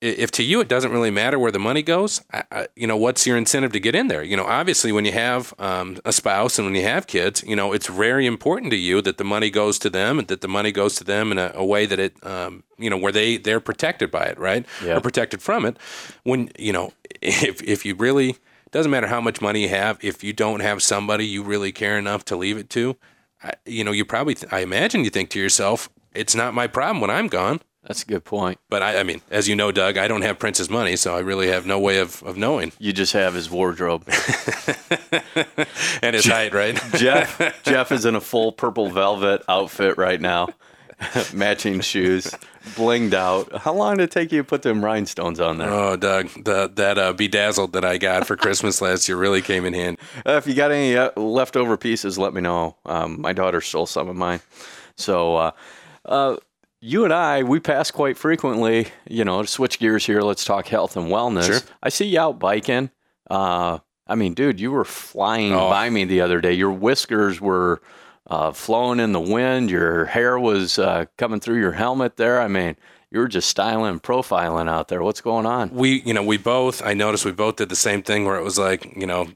if 0.00 0.30
to 0.32 0.42
you 0.42 0.60
it 0.60 0.68
doesn't 0.68 0.92
really 0.92 1.10
matter 1.10 1.38
where 1.38 1.50
the 1.50 1.58
money 1.58 1.82
goes, 1.82 2.22
I, 2.32 2.44
I, 2.50 2.68
you 2.76 2.86
know, 2.86 2.96
what's 2.96 3.26
your 3.26 3.36
incentive 3.36 3.72
to 3.72 3.80
get 3.80 3.94
in 3.94 4.08
there? 4.08 4.22
You 4.22 4.36
know, 4.36 4.44
obviously 4.44 4.92
when 4.92 5.04
you 5.04 5.12
have 5.12 5.52
um, 5.58 5.98
a 6.04 6.12
spouse 6.12 6.58
and 6.58 6.66
when 6.66 6.74
you 6.74 6.82
have 6.82 7.06
kids, 7.06 7.42
you 7.46 7.56
know, 7.56 7.72
it's 7.72 7.88
very 7.88 8.26
important 8.26 8.70
to 8.70 8.76
you 8.76 9.00
that 9.02 9.18
the 9.18 9.24
money 9.24 9.50
goes 9.50 9.78
to 9.80 9.90
them 9.90 10.18
and 10.18 10.28
that 10.28 10.40
the 10.40 10.48
money 10.48 10.72
goes 10.72 10.94
to 10.96 11.04
them 11.04 11.32
in 11.32 11.38
a, 11.38 11.52
a 11.54 11.64
way 11.64 11.86
that 11.86 11.98
it, 11.98 12.24
um, 12.24 12.62
you 12.78 12.90
know, 12.90 12.96
where 12.96 13.12
they 13.12 13.36
they're 13.36 13.60
protected 13.60 14.10
by 14.10 14.24
it, 14.24 14.38
right? 14.38 14.64
Yeah. 14.84 14.96
Or 14.96 15.00
protected 15.00 15.42
from 15.42 15.64
it. 15.64 15.76
When 16.22 16.50
you 16.58 16.72
know, 16.72 16.92
if 17.20 17.62
if 17.62 17.84
you 17.84 17.94
really 17.94 18.36
doesn't 18.70 18.90
matter 18.90 19.06
how 19.06 19.20
much 19.20 19.40
money 19.40 19.62
you 19.62 19.68
have, 19.68 19.98
if 20.02 20.22
you 20.22 20.32
don't 20.32 20.60
have 20.60 20.82
somebody 20.82 21.26
you 21.26 21.42
really 21.42 21.72
care 21.72 21.98
enough 21.98 22.24
to 22.26 22.36
leave 22.36 22.58
it 22.58 22.68
to, 22.70 22.96
I, 23.42 23.52
you 23.64 23.84
know, 23.84 23.92
you 23.92 24.04
probably, 24.04 24.34
th- 24.34 24.52
I 24.52 24.60
imagine 24.60 25.04
you 25.04 25.10
think 25.10 25.30
to 25.30 25.40
yourself, 25.40 25.88
it's 26.14 26.34
not 26.34 26.54
my 26.54 26.66
problem 26.66 27.00
when 27.00 27.10
I'm 27.10 27.28
gone. 27.28 27.60
That's 27.88 28.02
a 28.02 28.06
good 28.06 28.22
point. 28.22 28.60
But 28.68 28.82
I, 28.82 28.98
I 28.98 29.02
mean, 29.02 29.22
as 29.30 29.48
you 29.48 29.56
know, 29.56 29.72
Doug, 29.72 29.96
I 29.96 30.08
don't 30.08 30.20
have 30.20 30.38
Prince's 30.38 30.68
money, 30.68 30.94
so 30.94 31.16
I 31.16 31.20
really 31.20 31.48
have 31.48 31.64
no 31.64 31.80
way 31.80 31.98
of, 31.98 32.22
of 32.22 32.36
knowing. 32.36 32.72
You 32.78 32.92
just 32.92 33.14
have 33.14 33.32
his 33.32 33.50
wardrobe. 33.50 34.04
and 36.02 36.14
his 36.14 36.26
height, 36.26 36.52
right? 36.52 36.78
Jeff 36.96 37.40
Jeff 37.64 37.90
is 37.90 38.04
in 38.04 38.14
a 38.14 38.20
full 38.20 38.52
purple 38.52 38.90
velvet 38.90 39.42
outfit 39.48 39.96
right 39.96 40.20
now, 40.20 40.48
matching 41.32 41.80
shoes, 41.80 42.30
blinged 42.74 43.14
out. 43.14 43.56
How 43.56 43.72
long 43.72 43.96
did 43.96 44.04
it 44.04 44.10
take 44.10 44.32
you 44.32 44.42
to 44.42 44.44
put 44.44 44.60
them 44.60 44.84
rhinestones 44.84 45.40
on 45.40 45.56
there? 45.56 45.70
Oh, 45.70 45.96
Doug, 45.96 46.28
the, 46.44 46.70
that 46.74 46.98
uh, 46.98 47.14
bedazzled 47.14 47.72
that 47.72 47.86
I 47.86 47.96
got 47.96 48.26
for 48.26 48.36
Christmas 48.36 48.82
last 48.82 49.08
year 49.08 49.16
really 49.16 49.40
came 49.40 49.64
in 49.64 49.72
handy. 49.72 49.98
Uh, 50.26 50.32
if 50.32 50.46
you 50.46 50.52
got 50.52 50.72
any 50.72 50.94
uh, 50.94 51.10
leftover 51.16 51.78
pieces, 51.78 52.18
let 52.18 52.34
me 52.34 52.42
know. 52.42 52.76
Um, 52.84 53.18
my 53.18 53.32
daughter 53.32 53.62
stole 53.62 53.86
some 53.86 54.08
of 54.08 54.16
mine. 54.16 54.40
So, 54.96 55.36
uh, 55.36 55.50
uh, 56.04 56.36
you 56.80 57.04
and 57.04 57.12
I, 57.12 57.42
we 57.42 57.60
pass 57.60 57.90
quite 57.90 58.16
frequently. 58.16 58.88
You 59.08 59.24
know, 59.24 59.42
to 59.42 59.48
switch 59.48 59.78
gears 59.78 60.06
here, 60.06 60.20
let's 60.22 60.44
talk 60.44 60.68
health 60.68 60.96
and 60.96 61.06
wellness. 61.10 61.46
Sure. 61.46 61.60
I 61.82 61.88
see 61.88 62.06
you 62.06 62.20
out 62.20 62.38
biking. 62.38 62.90
Uh, 63.30 63.78
I 64.06 64.14
mean, 64.14 64.34
dude, 64.34 64.58
you 64.60 64.70
were 64.70 64.84
flying 64.84 65.52
Oh. 65.52 65.68
by 65.68 65.90
me 65.90 66.04
the 66.04 66.20
other 66.20 66.40
day. 66.40 66.52
Your 66.54 66.72
whiskers 66.72 67.40
were 67.40 67.82
uh, 68.26 68.52
flowing 68.52 69.00
in 69.00 69.12
the 69.12 69.20
wind. 69.20 69.70
Your 69.70 70.06
hair 70.06 70.38
was 70.38 70.78
uh, 70.78 71.06
coming 71.16 71.40
through 71.40 71.60
your 71.60 71.72
helmet 71.72 72.16
there. 72.16 72.40
I 72.40 72.48
mean, 72.48 72.76
you 73.10 73.20
were 73.20 73.28
just 73.28 73.48
styling 73.48 73.90
and 73.90 74.02
profiling 74.02 74.68
out 74.68 74.88
there. 74.88 75.02
What's 75.02 75.20
going 75.20 75.46
on? 75.46 75.70
We, 75.70 76.02
you 76.02 76.12
know, 76.14 76.22
we 76.22 76.36
both, 76.36 76.82
I 76.84 76.94
noticed 76.94 77.24
we 77.24 77.32
both 77.32 77.56
did 77.56 77.68
the 77.70 77.76
same 77.76 78.02
thing 78.02 78.24
where 78.24 78.36
it 78.36 78.44
was 78.44 78.58
like, 78.58 78.84
you 78.96 79.06
know, 79.06 79.28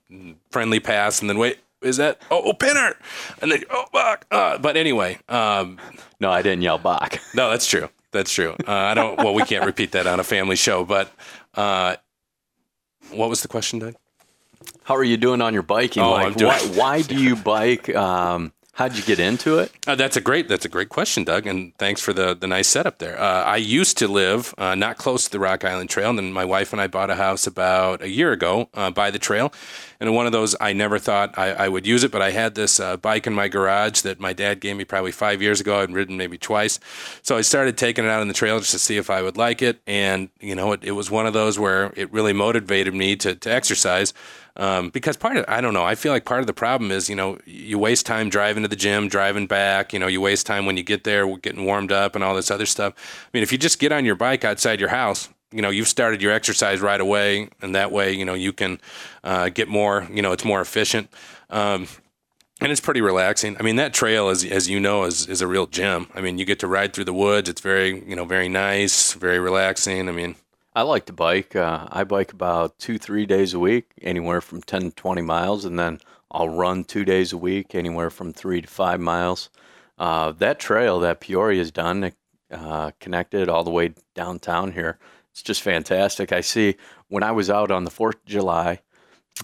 friendly 0.51 0.79
pass 0.81 1.21
and 1.21 1.29
then 1.31 1.39
wait, 1.39 1.59
is 1.83 1.97
that, 1.99 2.21
oh, 2.31 2.43
oh 2.47 2.53
pinner. 2.53 2.95
And 3.41 3.51
then, 3.53 3.65
oh, 3.71 3.85
fuck. 3.93 4.27
Uh, 4.31 4.59
but 4.59 4.77
anyway, 4.77 5.19
um, 5.29 5.79
No, 6.21 6.31
I 6.31 6.43
didn't 6.43 6.63
yell 6.63 6.79
back. 6.79 7.21
No, 7.35 7.51
that's 7.51 7.67
true. 7.67 7.89
That's 8.13 8.33
true. 8.33 8.53
Uh, 8.67 8.73
I 8.73 8.95
don't. 8.95 9.17
Well, 9.19 9.33
we 9.35 9.43
can't 9.45 9.65
repeat 9.65 9.93
that 9.93 10.07
on 10.07 10.21
a 10.21 10.25
family 10.25 10.57
show. 10.57 10.85
But 10.85 11.11
uh, 11.55 11.97
what 13.11 13.29
was 13.31 13.41
the 13.43 13.49
question, 13.49 13.79
Doug? 13.79 13.95
How 14.85 14.97
are 14.97 15.05
you 15.05 15.17
doing 15.17 15.41
on 15.41 15.55
your 15.55 15.63
biking? 15.63 16.03
Oh, 16.03 16.11
like, 16.11 16.37
doing- 16.37 16.51
why, 16.51 16.59
why 16.77 17.03
do 17.03 17.17
you 17.23 17.37
bike? 17.37 17.95
Um, 17.95 18.53
how'd 18.73 18.97
you 18.97 19.03
get 19.03 19.19
into 19.19 19.59
it? 19.59 19.73
Uh, 19.87 19.95
that's 19.95 20.17
a 20.17 20.21
great. 20.21 20.49
That's 20.49 20.65
a 20.65 20.69
great 20.69 20.89
question, 20.89 21.25
Doug. 21.25 21.47
And 21.47 21.77
thanks 21.77 22.01
for 22.01 22.13
the 22.13 22.35
the 22.35 22.47
nice 22.47 22.69
setup 22.69 22.99
there. 22.99 23.19
Uh, 23.21 23.45
I 23.45 23.57
used 23.57 23.99
to 23.99 24.09
live 24.09 24.55
uh, 24.59 24.75
not 24.75 24.99
close 24.99 25.25
to 25.25 25.31
the 25.31 25.39
Rock 25.39 25.65
Island 25.65 25.91
Trail, 25.91 26.11
and 26.11 26.19
then 26.19 26.33
my 26.33 26.45
wife 26.45 26.73
and 26.73 26.81
I 26.81 26.87
bought 26.87 27.11
a 27.11 27.17
house 27.17 27.47
about 27.47 28.03
a 28.03 28.09
year 28.09 28.33
ago 28.33 28.69
uh, 28.75 28.91
by 28.91 29.11
the 29.11 29.19
trail. 29.19 29.53
And 30.01 30.15
one 30.17 30.27
of 30.27 30.33
those, 30.33 30.57
I 30.61 30.73
never 30.73 30.99
thought 30.99 31.39
I, 31.39 31.53
I 31.53 31.69
would 31.69 31.87
use 31.87 32.03
it, 32.03 32.11
but 32.11 32.23
I 32.23 32.33
had 32.33 32.57
this 32.57 32.81
uh, 32.81 32.97
bike 32.97 33.29
in 33.29 33.35
my 33.35 33.47
garage 33.47 34.01
that 34.01 34.19
my 34.19 34.33
dad 34.33 34.59
gave 34.59 34.77
me 34.77 34.85
probably 34.85 35.13
five 35.13 35.41
years 35.41 35.61
ago. 35.61 35.81
I'd 35.81 35.93
ridden 35.93 36.17
maybe 36.17 36.39
twice, 36.39 36.81
so 37.23 37.37
I 37.37 37.43
started 37.43 37.79
taking 37.79 38.05
it 38.05 38.09
out 38.09 38.21
on 38.21 38.29
the 38.29 38.35
trail 38.35 38.59
just 38.59 38.73
to 38.73 38.79
see 38.81 38.97
if 38.97 39.11
I 39.11 39.23
would 39.23 39.37
like 39.37 39.63
it. 39.63 39.81
And 39.87 40.31
you 40.41 40.55
know, 40.55 40.73
it, 40.73 40.83
it 40.83 40.93
was 40.93 41.11
one 41.11 41.27
of 41.27 41.33
those 41.33 41.59
where 41.59 41.93
it 41.97 42.13
really 42.13 42.33
motivated 42.33 42.95
me 42.95 43.17
to 43.17 43.35
to 43.35 43.53
exercise. 43.53 44.13
Um, 44.57 44.91
because 44.91 45.17
part 45.17 45.39
of 45.39 45.47
I 45.49 45.63
don't 45.63 45.73
know 45.73 45.85
I 45.85 45.95
feel 45.95 46.13
like 46.13 46.27
part 46.27 46.41
of 46.41 46.47
the 46.47 46.53
problem 46.53 46.91
is 46.91 47.09
you 47.09 47.17
know 47.17 47.39
you 47.47 47.79
waste 47.79 48.05
time 48.05 48.29
driving 48.29 48.63
to 48.65 48.69
the 48.69 48.77
gym 48.77 49.09
driving 49.09 49.47
back 49.47 49.95
you 49.95 49.99
know 49.99 50.07
you 50.07 50.21
waste 50.21 50.47
time 50.47 50.67
when 50.67 50.77
you 50.77 50.83
get 50.83 51.05
there 51.05 51.37
getting 51.39 51.65
warmed 51.65 51.91
up 51.91 52.15
and 52.15 52.23
all 52.23 52.35
this 52.35 52.51
other 52.51 52.67
stuff 52.67 52.93
I 52.97 53.31
mean 53.33 53.43
if 53.43 53.51
you 53.51 53.57
just 53.57 53.79
get 53.79 53.93
on 53.93 54.05
your 54.05 54.15
bike 54.15 54.45
outside 54.45 54.79
your 54.79 54.91
house 54.91 55.31
you 55.53 55.63
know 55.63 55.71
you've 55.71 55.89
started 55.89 56.21
your 56.21 56.33
exercise 56.33 56.83
right 56.83 57.01
away 57.01 57.49
and 57.63 57.75
that 57.75 57.93
way 57.93 58.13
you 58.13 58.27
know 58.27 58.35
you 58.35 58.53
can 58.53 58.79
uh, 59.25 59.49
get 59.49 59.69
more 59.69 60.07
you 60.13 60.21
know 60.21 60.33
it's 60.33 60.45
more 60.45 60.61
efficient 60.61 61.09
um, 61.49 61.87
and 62.63 62.71
it's 62.71 62.81
pretty 62.81 63.01
relaxing. 63.01 63.57
I 63.59 63.63
mean, 63.63 63.77
that 63.77 63.93
trail, 63.93 64.29
as 64.29 64.45
as 64.45 64.71
you 64.71 64.79
know, 64.79 65.03
is 65.03 65.27
is 65.27 65.41
a 65.41 65.49
real 65.49 65.67
gem. 65.67 66.07
I 66.15 66.21
mean, 66.21 66.39
you 66.39 66.45
get 66.45 66.61
to 66.61 66.69
ride 66.69 66.93
through 66.93 67.07
the 67.07 67.13
woods. 67.13 67.49
It's 67.49 67.61
very 67.61 68.03
you 68.09 68.15
know 68.15 68.25
very 68.25 68.49
nice, 68.49 69.15
very 69.15 69.41
relaxing. 69.41 70.09
I 70.09 70.13
mean, 70.13 70.37
I 70.75 70.83
like 70.83 71.05
to 71.07 71.13
bike. 71.13 71.55
Uh, 71.55 71.87
I 71.91 72.05
bike 72.05 72.33
about 72.33 72.79
two, 72.79 72.97
three 72.97 73.27
days 73.27 73.53
a 73.53 73.59
week, 73.59 73.91
anywhere 74.01 74.41
from 74.41 74.63
10 74.63 74.83
to 74.83 74.91
20 74.91 75.21
miles, 75.21 75.65
and 75.65 75.79
then 75.79 76.01
I'll 76.31 76.49
run 76.49 76.85
two 76.85 77.05
days 77.05 77.33
a 77.33 77.37
week, 77.37 77.75
anywhere 77.75 78.09
from 78.09 78.33
three 78.33 78.63
to 78.63 78.69
five 78.69 78.99
miles. 78.99 79.51
Uh, 79.99 80.33
that 80.33 80.59
trail 80.59 80.99
that 81.01 81.21
Peoria's 81.21 81.71
done, 81.71 82.13
uh, 82.51 82.93
connected 83.01 83.51
all 83.51 83.65
the 83.65 83.71
way 83.71 83.93
downtown 84.15 84.73
here, 84.73 84.99
it's 85.31 85.43
just 85.43 85.63
fantastic. 85.63 86.33
I 86.33 86.41
see 86.41 86.77
when 87.09 87.23
I 87.23 87.33
was 87.33 87.51
out 87.51 87.71
on 87.71 87.85
the 87.85 87.91
4th 87.91 88.15
of 88.15 88.25
July, 88.25 88.81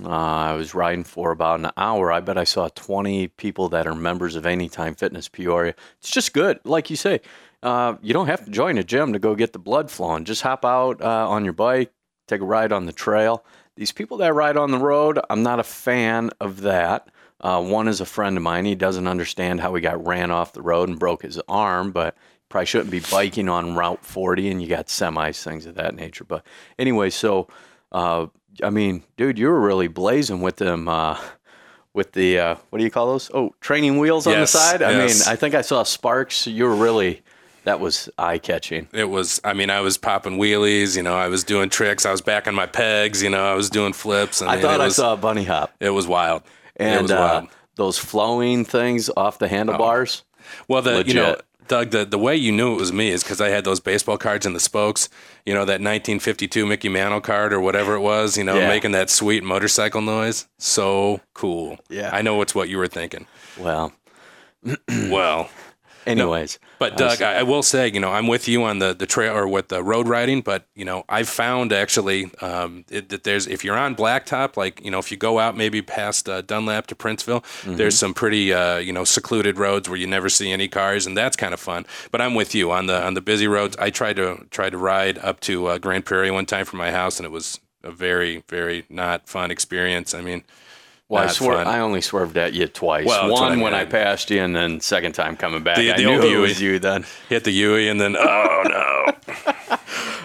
uh, 0.02 0.08
I 0.08 0.52
was 0.52 0.74
riding 0.74 1.04
for 1.04 1.30
about 1.30 1.60
an 1.60 1.70
hour. 1.76 2.12
I 2.12 2.20
bet 2.20 2.38
I 2.38 2.44
saw 2.44 2.68
20 2.68 3.28
people 3.28 3.68
that 3.70 3.86
are 3.86 3.94
members 3.94 4.36
of 4.36 4.46
Anytime 4.46 4.94
Fitness 4.94 5.28
Peoria. 5.28 5.74
It's 5.98 6.10
just 6.10 6.34
good. 6.34 6.60
Like 6.64 6.90
you 6.90 6.96
say, 6.96 7.20
uh, 7.62 7.96
you 8.02 8.12
don't 8.12 8.26
have 8.28 8.44
to 8.44 8.50
join 8.50 8.78
a 8.78 8.84
gym 8.84 9.12
to 9.12 9.18
go 9.18 9.34
get 9.34 9.52
the 9.52 9.58
blood 9.58 9.90
flowing. 9.90 10.24
Just 10.24 10.42
hop 10.42 10.64
out 10.64 11.02
uh, 11.02 11.28
on 11.28 11.44
your 11.44 11.52
bike, 11.52 11.92
take 12.26 12.40
a 12.40 12.44
ride 12.44 12.72
on 12.72 12.86
the 12.86 12.92
trail. 12.92 13.44
These 13.76 13.92
people 13.92 14.16
that 14.18 14.34
ride 14.34 14.56
on 14.56 14.70
the 14.70 14.78
road, 14.78 15.18
I'm 15.30 15.42
not 15.42 15.60
a 15.60 15.64
fan 15.64 16.30
of 16.40 16.62
that. 16.62 17.08
Uh, 17.40 17.62
one 17.62 17.86
is 17.86 18.00
a 18.00 18.04
friend 18.06 18.36
of 18.36 18.42
mine. 18.42 18.64
He 18.64 18.74
doesn't 18.74 19.06
understand 19.06 19.60
how 19.60 19.74
he 19.74 19.80
got 19.80 20.04
ran 20.04 20.30
off 20.32 20.52
the 20.52 20.62
road 20.62 20.88
and 20.88 20.98
broke 20.98 21.22
his 21.22 21.40
arm, 21.48 21.92
but 21.92 22.16
probably 22.48 22.66
shouldn't 22.66 22.90
be 22.90 23.00
biking 23.00 23.48
on 23.48 23.76
Route 23.76 24.04
40, 24.04 24.50
and 24.50 24.60
you 24.60 24.68
got 24.68 24.86
semis, 24.86 25.42
things 25.42 25.64
of 25.66 25.76
that 25.76 25.94
nature. 25.94 26.24
But 26.24 26.44
anyway, 26.78 27.10
so 27.10 27.46
uh, 27.92 28.26
I 28.62 28.70
mean, 28.70 29.04
dude, 29.16 29.38
you 29.38 29.46
were 29.48 29.60
really 29.60 29.86
blazing 29.88 30.40
with 30.40 30.56
them. 30.56 30.88
Uh, 30.88 31.18
with 31.94 32.12
the 32.12 32.38
uh, 32.38 32.54
what 32.70 32.78
do 32.78 32.84
you 32.84 32.90
call 32.90 33.06
those? 33.06 33.30
Oh, 33.32 33.54
training 33.60 33.98
wheels 33.98 34.26
on 34.26 34.34
Yes, 34.34 34.52
the 34.52 34.58
side. 34.58 34.82
I 34.82 34.90
yes. 34.92 35.26
mean, 35.26 35.32
I 35.32 35.36
think 35.36 35.54
I 35.54 35.62
saw 35.62 35.82
sparks. 35.82 36.46
You 36.46 36.64
were 36.64 36.74
really 36.74 37.22
that 37.68 37.80
was 37.80 38.08
eye 38.16 38.38
catching. 38.38 38.88
It 38.94 39.10
was, 39.10 39.42
I 39.44 39.52
mean, 39.52 39.68
I 39.68 39.80
was 39.80 39.98
popping 39.98 40.38
wheelies, 40.38 40.96
you 40.96 41.02
know, 41.02 41.14
I 41.14 41.28
was 41.28 41.44
doing 41.44 41.68
tricks, 41.68 42.06
I 42.06 42.10
was 42.10 42.22
backing 42.22 42.54
my 42.54 42.64
pegs, 42.64 43.22
you 43.22 43.28
know, 43.28 43.44
I 43.44 43.52
was 43.54 43.68
doing 43.68 43.92
flips. 43.92 44.40
I, 44.40 44.54
mean, 44.54 44.62
thought 44.62 44.80
I 44.80 44.86
was, 44.86 44.96
saw 44.96 45.12
a 45.12 45.16
bunny 45.18 45.44
hop 45.44 45.74
It 45.78 45.90
was 45.90 46.06
wild. 46.06 46.42
and 46.76 47.02
was 47.02 47.10
uh, 47.10 47.16
wild. 47.16 47.48
those 47.76 47.98
flowing 47.98 48.64
things 48.64 49.10
off 49.18 49.38
the 49.38 49.48
handlebars. 49.48 50.24
Well, 50.66 50.80
the 50.80 51.04
you 51.06 51.12
know, 51.12 51.36
Doug, 51.66 51.90
the, 51.90 52.06
the 52.06 52.18
way 52.18 52.34
you 52.34 52.52
knew 52.52 52.72
it 52.72 52.80
was 52.80 52.90
me 52.90 53.10
is 53.10 53.22
because 53.22 53.38
I 53.38 53.50
had 53.50 53.64
those 53.64 53.80
baseball 53.80 54.16
cards 54.16 54.46
in 54.46 54.54
the 54.54 54.60
spokes. 54.60 55.10
You 55.44 55.52
know 55.52 55.66
that 55.66 55.82
1952 55.82 56.64
Mickey 56.64 56.88
Mantle 56.88 57.20
card 57.20 57.52
or 57.52 57.60
whatever 57.60 57.94
it 57.96 58.00
was. 58.00 58.38
You 58.38 58.44
know, 58.44 58.56
Yeah. 58.56 58.68
making 58.68 58.92
that 58.92 59.10
sweet 59.10 59.44
motorcycle 59.44 60.00
noise. 60.00 60.48
So 60.58 61.20
cool. 61.34 61.78
Yeah. 61.90 62.08
I 62.10 62.22
know 62.22 62.40
it's 62.40 62.54
what 62.54 62.70
you 62.70 62.78
were 62.78 62.88
thinking. 62.88 63.26
Well, 63.58 63.92
well, 64.88 65.50
anyways, 66.08 66.58
but 66.78 66.96
Doug, 66.96 67.22
I, 67.22 67.40
I 67.40 67.42
will 67.42 67.62
say, 67.62 67.90
you 67.90 68.00
know, 68.00 68.10
I'm 68.10 68.26
with 68.26 68.48
you 68.48 68.64
on 68.64 68.78
the 68.78 68.94
the 68.94 69.06
trail 69.06 69.36
or 69.36 69.46
with 69.46 69.68
the 69.68 69.82
road 69.82 70.08
riding, 70.08 70.40
but 70.40 70.66
you 70.74 70.84
know, 70.84 71.04
I've 71.08 71.28
found 71.28 71.72
actually 71.72 72.30
um, 72.40 72.84
it, 72.90 73.08
that 73.10 73.24
there's 73.24 73.46
if 73.46 73.64
you're 73.64 73.76
on 73.76 73.94
blacktop, 73.94 74.56
like 74.56 74.84
you 74.84 74.90
know, 74.90 74.98
if 74.98 75.10
you 75.10 75.16
go 75.16 75.38
out 75.38 75.56
maybe 75.56 75.82
past 75.82 76.28
uh, 76.28 76.42
Dunlap 76.42 76.86
to 76.88 76.94
Princeville, 76.94 77.44
there's 77.76 77.98
some 77.98 78.14
pretty 78.14 78.52
uh, 78.52 78.78
you 78.78 78.92
know 78.92 79.04
secluded 79.04 79.58
roads 79.58 79.88
where 79.88 79.98
you 79.98 80.06
never 80.06 80.28
see 80.28 80.50
any 80.50 80.68
cars, 80.68 81.06
and 81.06 81.16
that's 81.16 81.36
kind 81.36 81.54
of 81.54 81.60
fun. 81.60 81.86
But 82.10 82.20
I'm 82.20 82.34
with 82.34 82.54
you 82.54 82.70
on 82.70 82.86
the 82.86 83.02
on 83.04 83.14
the 83.14 83.20
busy 83.20 83.46
roads. 83.46 83.76
I 83.78 83.90
tried 83.90 84.16
to 84.16 84.46
try 84.50 84.70
to 84.70 84.78
ride 84.78 85.18
up 85.18 85.40
to 85.40 85.66
uh, 85.66 85.78
Grand 85.78 86.04
Prairie 86.04 86.30
one 86.30 86.46
time 86.46 86.64
from 86.64 86.78
my 86.78 86.90
house, 86.90 87.18
and 87.18 87.26
it 87.26 87.30
was 87.30 87.60
a 87.84 87.90
very 87.90 88.42
very 88.48 88.84
not 88.88 89.28
fun 89.28 89.50
experience. 89.50 90.14
I 90.14 90.20
mean. 90.20 90.44
Well, 91.08 91.22
I 91.28 91.46
not. 91.46 91.66
I 91.66 91.80
only 91.80 92.00
swerved 92.00 92.36
at 92.36 92.52
you 92.52 92.66
twice. 92.66 93.06
Well, 93.06 93.30
One 93.30 93.58
I 93.58 93.62
when 93.62 93.74
I 93.74 93.84
passed 93.84 94.30
you, 94.30 94.40
and 94.42 94.54
then 94.54 94.80
second 94.80 95.12
time 95.12 95.36
coming 95.36 95.62
back. 95.62 95.76
The- 95.76 95.92
I 95.92 95.96
the 95.96 96.04
knew 96.04 96.20
it 96.22 96.38
was 96.40 96.60
you 96.60 96.78
then. 96.78 97.04
hit 97.28 97.44
the 97.44 97.50
Yui 97.50 97.88
and 97.88 98.00
then 98.00 98.16
oh 98.16 99.12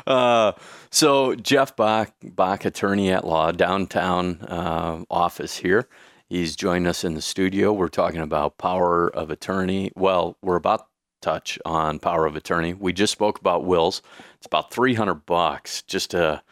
no 0.06 0.54
So 0.92 1.34
Jeff 1.34 1.76
Bach, 1.76 2.14
Bach, 2.22 2.66
attorney 2.66 3.10
at 3.12 3.26
law, 3.26 3.52
downtown 3.52 4.42
uh, 4.44 5.04
office 5.10 5.58
here. 5.58 5.88
He's 6.28 6.56
joined 6.56 6.86
us 6.86 7.04
in 7.04 7.16
the 7.16 7.22
studio. 7.22 7.74
We're 7.74 7.88
talking 7.88 8.20
about 8.22 8.60
power 8.60 9.08
of 9.10 9.32
attorney. 9.32 9.92
Well, 9.96 10.38
we're 10.44 10.56
about 10.56 10.80
to 10.82 10.86
touch 11.22 11.58
on 11.66 11.98
power 11.98 12.28
of 12.28 12.36
attorney. 12.36 12.76
We 12.76 12.94
just 12.94 13.12
spoke 13.14 13.40
about 13.40 13.66
wills. 13.66 14.04
It's 14.38 14.46
about 14.46 14.70
three 14.72 14.94
hundred 14.94 15.26
bucks 15.26 15.82
just 15.82 16.12
to 16.12 16.44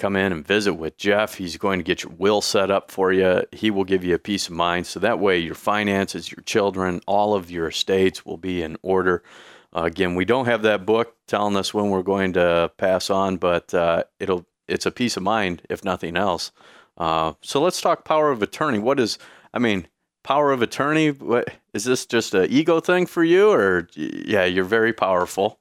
come 0.00 0.16
in 0.16 0.32
and 0.32 0.46
visit 0.46 0.74
with 0.74 0.96
Jeff. 0.96 1.34
He's 1.34 1.56
going 1.56 1.78
to 1.78 1.84
get 1.84 2.02
your 2.02 2.12
will 2.18 2.40
set 2.40 2.70
up 2.70 2.90
for 2.90 3.12
you. 3.12 3.44
He 3.52 3.70
will 3.70 3.84
give 3.84 4.02
you 4.02 4.14
a 4.14 4.18
peace 4.18 4.48
of 4.48 4.54
mind, 4.54 4.86
so 4.86 4.98
that 5.00 5.20
way 5.20 5.38
your 5.38 5.54
finances, 5.54 6.32
your 6.32 6.42
children, 6.44 7.00
all 7.06 7.34
of 7.34 7.50
your 7.50 7.68
estates 7.68 8.26
will 8.26 8.38
be 8.38 8.62
in 8.62 8.76
order. 8.82 9.22
Uh, 9.76 9.82
again, 9.82 10.16
we 10.16 10.24
don't 10.24 10.46
have 10.46 10.62
that 10.62 10.84
book 10.84 11.14
telling 11.28 11.56
us 11.56 11.72
when 11.72 11.90
we're 11.90 12.02
going 12.02 12.32
to 12.32 12.72
pass 12.76 13.10
on, 13.10 13.36
but 13.36 13.72
uh, 13.74 14.02
it'll 14.18 14.46
it's 14.66 14.86
a 14.86 14.90
peace 14.90 15.16
of 15.16 15.22
mind 15.22 15.62
if 15.68 15.84
nothing 15.84 16.16
else. 16.16 16.50
Uh, 16.96 17.34
so 17.42 17.60
let's 17.60 17.80
talk 17.80 18.04
power 18.04 18.30
of 18.30 18.42
attorney. 18.42 18.78
What 18.78 18.98
is 18.98 19.18
I 19.52 19.58
mean, 19.58 19.86
power 20.22 20.50
of 20.50 20.62
attorney? 20.62 21.10
What 21.10 21.50
is 21.74 21.84
this 21.84 22.06
just 22.06 22.34
an 22.34 22.50
ego 22.50 22.80
thing 22.80 23.06
for 23.06 23.22
you, 23.22 23.50
or 23.50 23.88
yeah, 23.94 24.44
you're 24.44 24.64
very 24.64 24.92
powerful? 24.92 25.60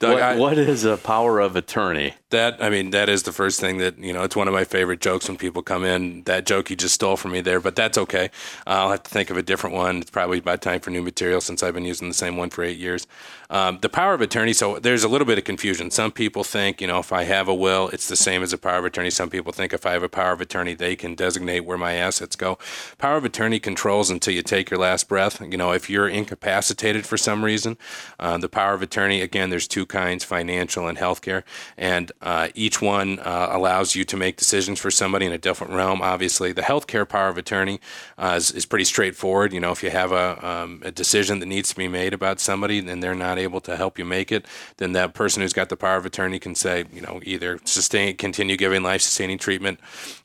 Doug, 0.00 0.12
What, 0.14 0.22
I- 0.22 0.36
what 0.36 0.58
is 0.58 0.84
a 0.84 0.96
power 0.96 1.40
of 1.40 1.56
attorney? 1.56 2.14
That 2.30 2.62
I 2.62 2.70
mean, 2.70 2.90
that 2.90 3.08
is 3.08 3.24
the 3.24 3.32
first 3.32 3.58
thing 3.58 3.78
that 3.78 3.98
you 3.98 4.12
know. 4.12 4.22
It's 4.22 4.36
one 4.36 4.46
of 4.48 4.54
my 4.54 4.64
favorite 4.64 5.00
jokes 5.00 5.26
when 5.28 5.36
people 5.38 5.62
come 5.62 5.82
in. 5.84 6.22
That 6.24 6.44
joke 6.46 6.68
you 6.70 6.76
just 6.76 6.94
stole 6.94 7.16
from 7.16 7.32
me 7.32 7.40
there, 7.40 7.58
but 7.58 7.74
that's 7.74 7.96
okay. 7.98 8.30
I'll 8.66 8.90
have 8.90 9.02
to 9.02 9.10
think 9.10 9.30
of 9.30 9.36
a 9.38 9.42
different 9.42 9.74
one. 9.74 9.96
It's 10.02 10.10
probably 10.10 10.38
about 10.38 10.60
time 10.60 10.80
for 10.80 10.90
new 10.90 11.02
material 11.02 11.40
since 11.40 11.62
I've 11.62 11.74
been 11.74 11.86
using 11.86 12.06
the 12.06 12.14
same 12.14 12.36
one 12.36 12.50
for 12.50 12.62
eight 12.62 12.76
years. 12.78 13.06
Um, 13.50 13.78
the 13.80 13.88
power 13.88 14.12
of 14.12 14.20
attorney. 14.20 14.52
So 14.52 14.78
there's 14.78 15.04
a 15.04 15.08
little 15.08 15.26
bit 15.26 15.38
of 15.38 15.44
confusion. 15.44 15.90
Some 15.90 16.12
people 16.12 16.44
think 16.44 16.80
you 16.80 16.86
know 16.86 16.98
if 16.98 17.12
I 17.12 17.24
have 17.24 17.48
a 17.48 17.54
will, 17.54 17.88
it's 17.88 18.08
the 18.08 18.16
same 18.16 18.42
as 18.42 18.52
a 18.52 18.58
power 18.58 18.78
of 18.78 18.84
attorney. 18.84 19.10
Some 19.10 19.30
people 19.30 19.52
think 19.52 19.72
if 19.72 19.86
I 19.86 19.92
have 19.92 20.02
a 20.02 20.08
power 20.08 20.32
of 20.32 20.40
attorney, 20.40 20.74
they 20.74 20.96
can 20.96 21.14
designate 21.14 21.60
where 21.60 21.78
my 21.78 21.94
assets 21.94 22.36
go. 22.36 22.58
Power 22.98 23.16
of 23.16 23.24
attorney 23.24 23.58
controls 23.58 24.10
until 24.10 24.34
you 24.34 24.42
take 24.42 24.70
your 24.70 24.78
last 24.78 25.08
breath. 25.08 25.40
You 25.40 25.56
know, 25.56 25.72
if 25.72 25.88
you're 25.88 26.08
incapacitated 26.08 27.06
for 27.06 27.16
some 27.16 27.44
reason, 27.44 27.78
uh, 28.20 28.36
the 28.38 28.48
power 28.48 28.74
of 28.74 28.82
attorney. 28.82 29.22
Again, 29.22 29.48
there's 29.48 29.68
two 29.68 29.86
kinds: 29.86 30.24
financial 30.24 30.86
and 30.86 30.98
healthcare, 30.98 31.42
and 31.78 32.12
uh, 32.20 32.48
each 32.54 32.82
one 32.82 33.18
uh, 33.20 33.48
allows 33.50 33.94
you 33.94 34.04
to 34.04 34.16
make 34.16 34.36
decisions 34.36 34.78
for 34.78 34.90
somebody 34.90 35.24
in 35.24 35.32
a 35.32 35.38
different 35.38 35.72
realm. 35.72 36.02
Obviously, 36.02 36.52
the 36.52 36.62
healthcare 36.62 37.08
power 37.08 37.28
of 37.28 37.38
attorney 37.38 37.80
uh, 38.18 38.34
is, 38.36 38.50
is 38.50 38.66
pretty 38.66 38.84
straightforward. 38.84 39.54
You 39.54 39.60
know, 39.60 39.70
if 39.70 39.82
you 39.82 39.90
have 39.90 40.12
a, 40.12 40.46
um, 40.46 40.82
a 40.84 40.90
decision 40.90 41.38
that 41.38 41.46
needs 41.46 41.70
to 41.70 41.76
be 41.76 41.88
made 41.88 42.12
about 42.12 42.40
somebody 42.40 42.78
and 42.78 43.02
they're 43.02 43.14
not 43.14 43.37
able 43.38 43.60
to 43.62 43.76
help 43.76 43.98
you 43.98 44.04
make 44.04 44.30
it, 44.30 44.44
then 44.76 44.92
that 44.92 45.14
person 45.14 45.42
who's 45.42 45.52
got 45.52 45.68
the 45.68 45.76
power 45.76 45.96
of 45.96 46.04
attorney 46.06 46.38
can 46.38 46.54
say, 46.54 46.84
you 46.92 47.00
know, 47.00 47.20
either 47.24 47.58
sustain, 47.64 48.16
continue 48.16 48.56
giving 48.56 48.82
life-sustaining 48.82 49.38
treatment, 49.38 49.80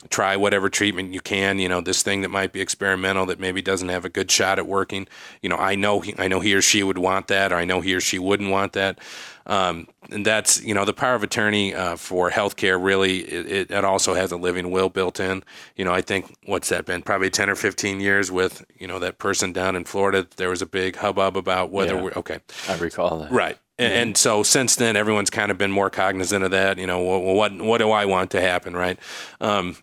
try 0.10 0.36
whatever 0.36 0.70
treatment 0.70 1.14
you 1.14 1.22
can. 1.22 1.60
You 1.60 1.70
know, 1.70 1.82
this 1.82 2.04
thing 2.04 2.22
that 2.22 2.30
might 2.30 2.52
be 2.52 2.62
experimental 2.62 3.26
that 3.28 3.40
maybe 3.40 3.62
doesn't 3.62 3.90
have 3.90 4.06
a 4.06 4.10
good 4.10 4.30
shot 4.30 4.60
at 4.60 4.68
working. 4.68 5.08
You 5.42 5.50
know, 5.50 5.58
I 5.58 5.76
know 5.76 6.00
he, 6.00 6.16
I 6.18 6.28
know 6.28 6.40
he 6.40 6.54
or 6.54 6.62
she 6.62 6.84
would 6.84 6.98
want 6.98 7.28
that, 7.28 7.52
or 7.52 7.56
I 7.56 7.66
know 7.66 7.82
he 7.82 7.94
or 7.94 8.02
she 8.02 8.20
wouldn't 8.20 8.50
want 8.50 8.74
that. 8.74 9.00
Um, 9.46 9.88
and 10.10 10.26
that's 10.26 10.64
you 10.64 10.74
know 10.74 10.86
the 10.86 10.94
power 10.94 11.16
of 11.16 11.24
attorney 11.24 11.74
uh, 11.74 11.96
for 11.96 12.30
healthcare. 12.30 12.82
Really, 12.82 13.20
it, 13.20 13.72
it, 13.72 13.84
also 13.84 14.14
has 14.14 14.32
a 14.32 14.38
living 14.38 14.72
will 14.72 14.90
built 14.90 15.20
in. 15.20 15.44
You 15.76 15.86
know, 15.86 15.94
I 15.94 16.02
think 16.02 16.36
what's 16.46 16.70
that 16.70 16.86
been? 16.86 17.02
Probably 17.02 17.30
ten 17.30 17.50
or 17.50 17.56
fifteen 17.56 18.00
years 18.00 18.32
with 18.32 18.66
you 18.78 18.88
know 18.88 19.00
that 19.00 19.18
person 19.18 19.52
down 19.52 19.76
in 19.76 19.84
Florida. 19.84 20.28
There 20.38 20.50
was 20.50 20.62
a 20.62 20.66
big 20.66 20.98
hubbub 20.98 21.36
about 21.36 21.72
whether 21.72 21.96
Yeah. 21.96 22.02
we're 22.02 22.14
okay. 22.14 22.40
I 22.70 22.78
recall 22.78 23.20
that. 23.20 23.32
Right. 23.32 23.58
And, 23.80 23.94
and 23.94 24.18
so 24.18 24.44
since 24.44 24.76
then, 24.76 24.96
everyone's 24.96 25.32
kind 25.32 25.50
of 25.50 25.58
been 25.58 25.72
more 25.72 25.90
cognizant 25.90 26.44
of 26.44 26.52
that. 26.52 26.78
You 26.78 26.88
know, 26.88 27.02
well, 27.04 27.34
what 27.34 27.60
what 27.62 27.78
do 27.80 27.92
I 27.92 28.06
want 28.06 28.32
to 28.32 28.42
happen, 28.42 28.76
right? 28.76 29.00
Um, 29.42 29.78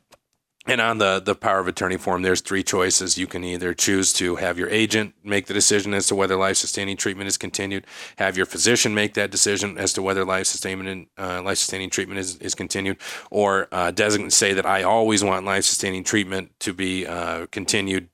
and 0.66 0.80
on 0.80 0.98
the 0.98 1.20
the 1.20 1.34
power 1.34 1.58
of 1.58 1.68
attorney 1.68 1.96
form, 1.96 2.22
there's 2.22 2.42
three 2.42 2.62
choices. 2.62 3.16
You 3.16 3.26
can 3.26 3.42
either 3.44 3.72
choose 3.72 4.12
to 4.14 4.36
have 4.36 4.58
your 4.58 4.68
agent 4.68 5.14
make 5.24 5.46
the 5.46 5.54
decision 5.54 5.94
as 5.94 6.06
to 6.08 6.14
whether 6.14 6.36
life 6.36 6.58
sustaining 6.58 6.96
treatment 6.96 7.28
is 7.28 7.38
continued, 7.38 7.86
have 8.16 8.36
your 8.36 8.46
physician 8.46 8.94
make 8.94 9.14
that 9.14 9.30
decision 9.30 9.78
as 9.78 9.92
to 9.94 10.02
whether 10.02 10.24
life 10.24 10.46
sustaining 10.46 11.08
uh, 11.18 11.42
life 11.42 11.58
sustaining 11.58 11.88
treatment 11.88 12.20
is, 12.20 12.36
is 12.36 12.54
continued, 12.54 12.98
or 13.30 13.68
uh, 13.72 13.90
designate 13.90 14.32
say 14.32 14.52
that 14.52 14.66
I 14.66 14.82
always 14.82 15.24
want 15.24 15.46
life 15.46 15.64
sustaining 15.64 16.04
treatment 16.04 16.52
to 16.60 16.74
be 16.74 17.06
uh, 17.06 17.46
continued 17.46 18.08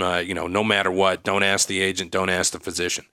uh, 0.00 0.22
you 0.24 0.34
know, 0.34 0.46
no 0.46 0.62
matter 0.62 0.90
what, 0.90 1.22
don't 1.22 1.42
ask 1.42 1.66
the 1.66 1.80
agent, 1.80 2.10
don't 2.10 2.28
ask 2.28 2.52
the 2.52 2.60
physician. 2.60 3.04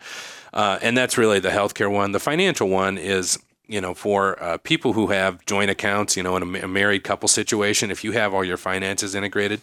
Uh, 0.53 0.79
and 0.81 0.97
that's 0.97 1.17
really 1.17 1.39
the 1.39 1.49
healthcare 1.49 1.91
one. 1.91 2.11
The 2.11 2.19
financial 2.19 2.67
one 2.67 2.97
is, 2.97 3.39
you 3.69 3.79
know, 3.79 3.93
for 3.93 4.41
uh, 4.41 4.57
people 4.57 4.93
who 4.93 5.07
have 5.07 5.45
joint 5.45 5.69
accounts, 5.69 6.17
you 6.17 6.23
know, 6.23 6.35
in 6.35 6.55
a, 6.55 6.63
a 6.63 6.67
married 6.67 7.03
couple 7.03 7.29
situation, 7.29 7.91
if 7.91 8.03
you 8.03 8.11
have 8.13 8.33
all 8.33 8.43
your 8.43 8.57
finances 8.57 9.13
integrated, 9.13 9.61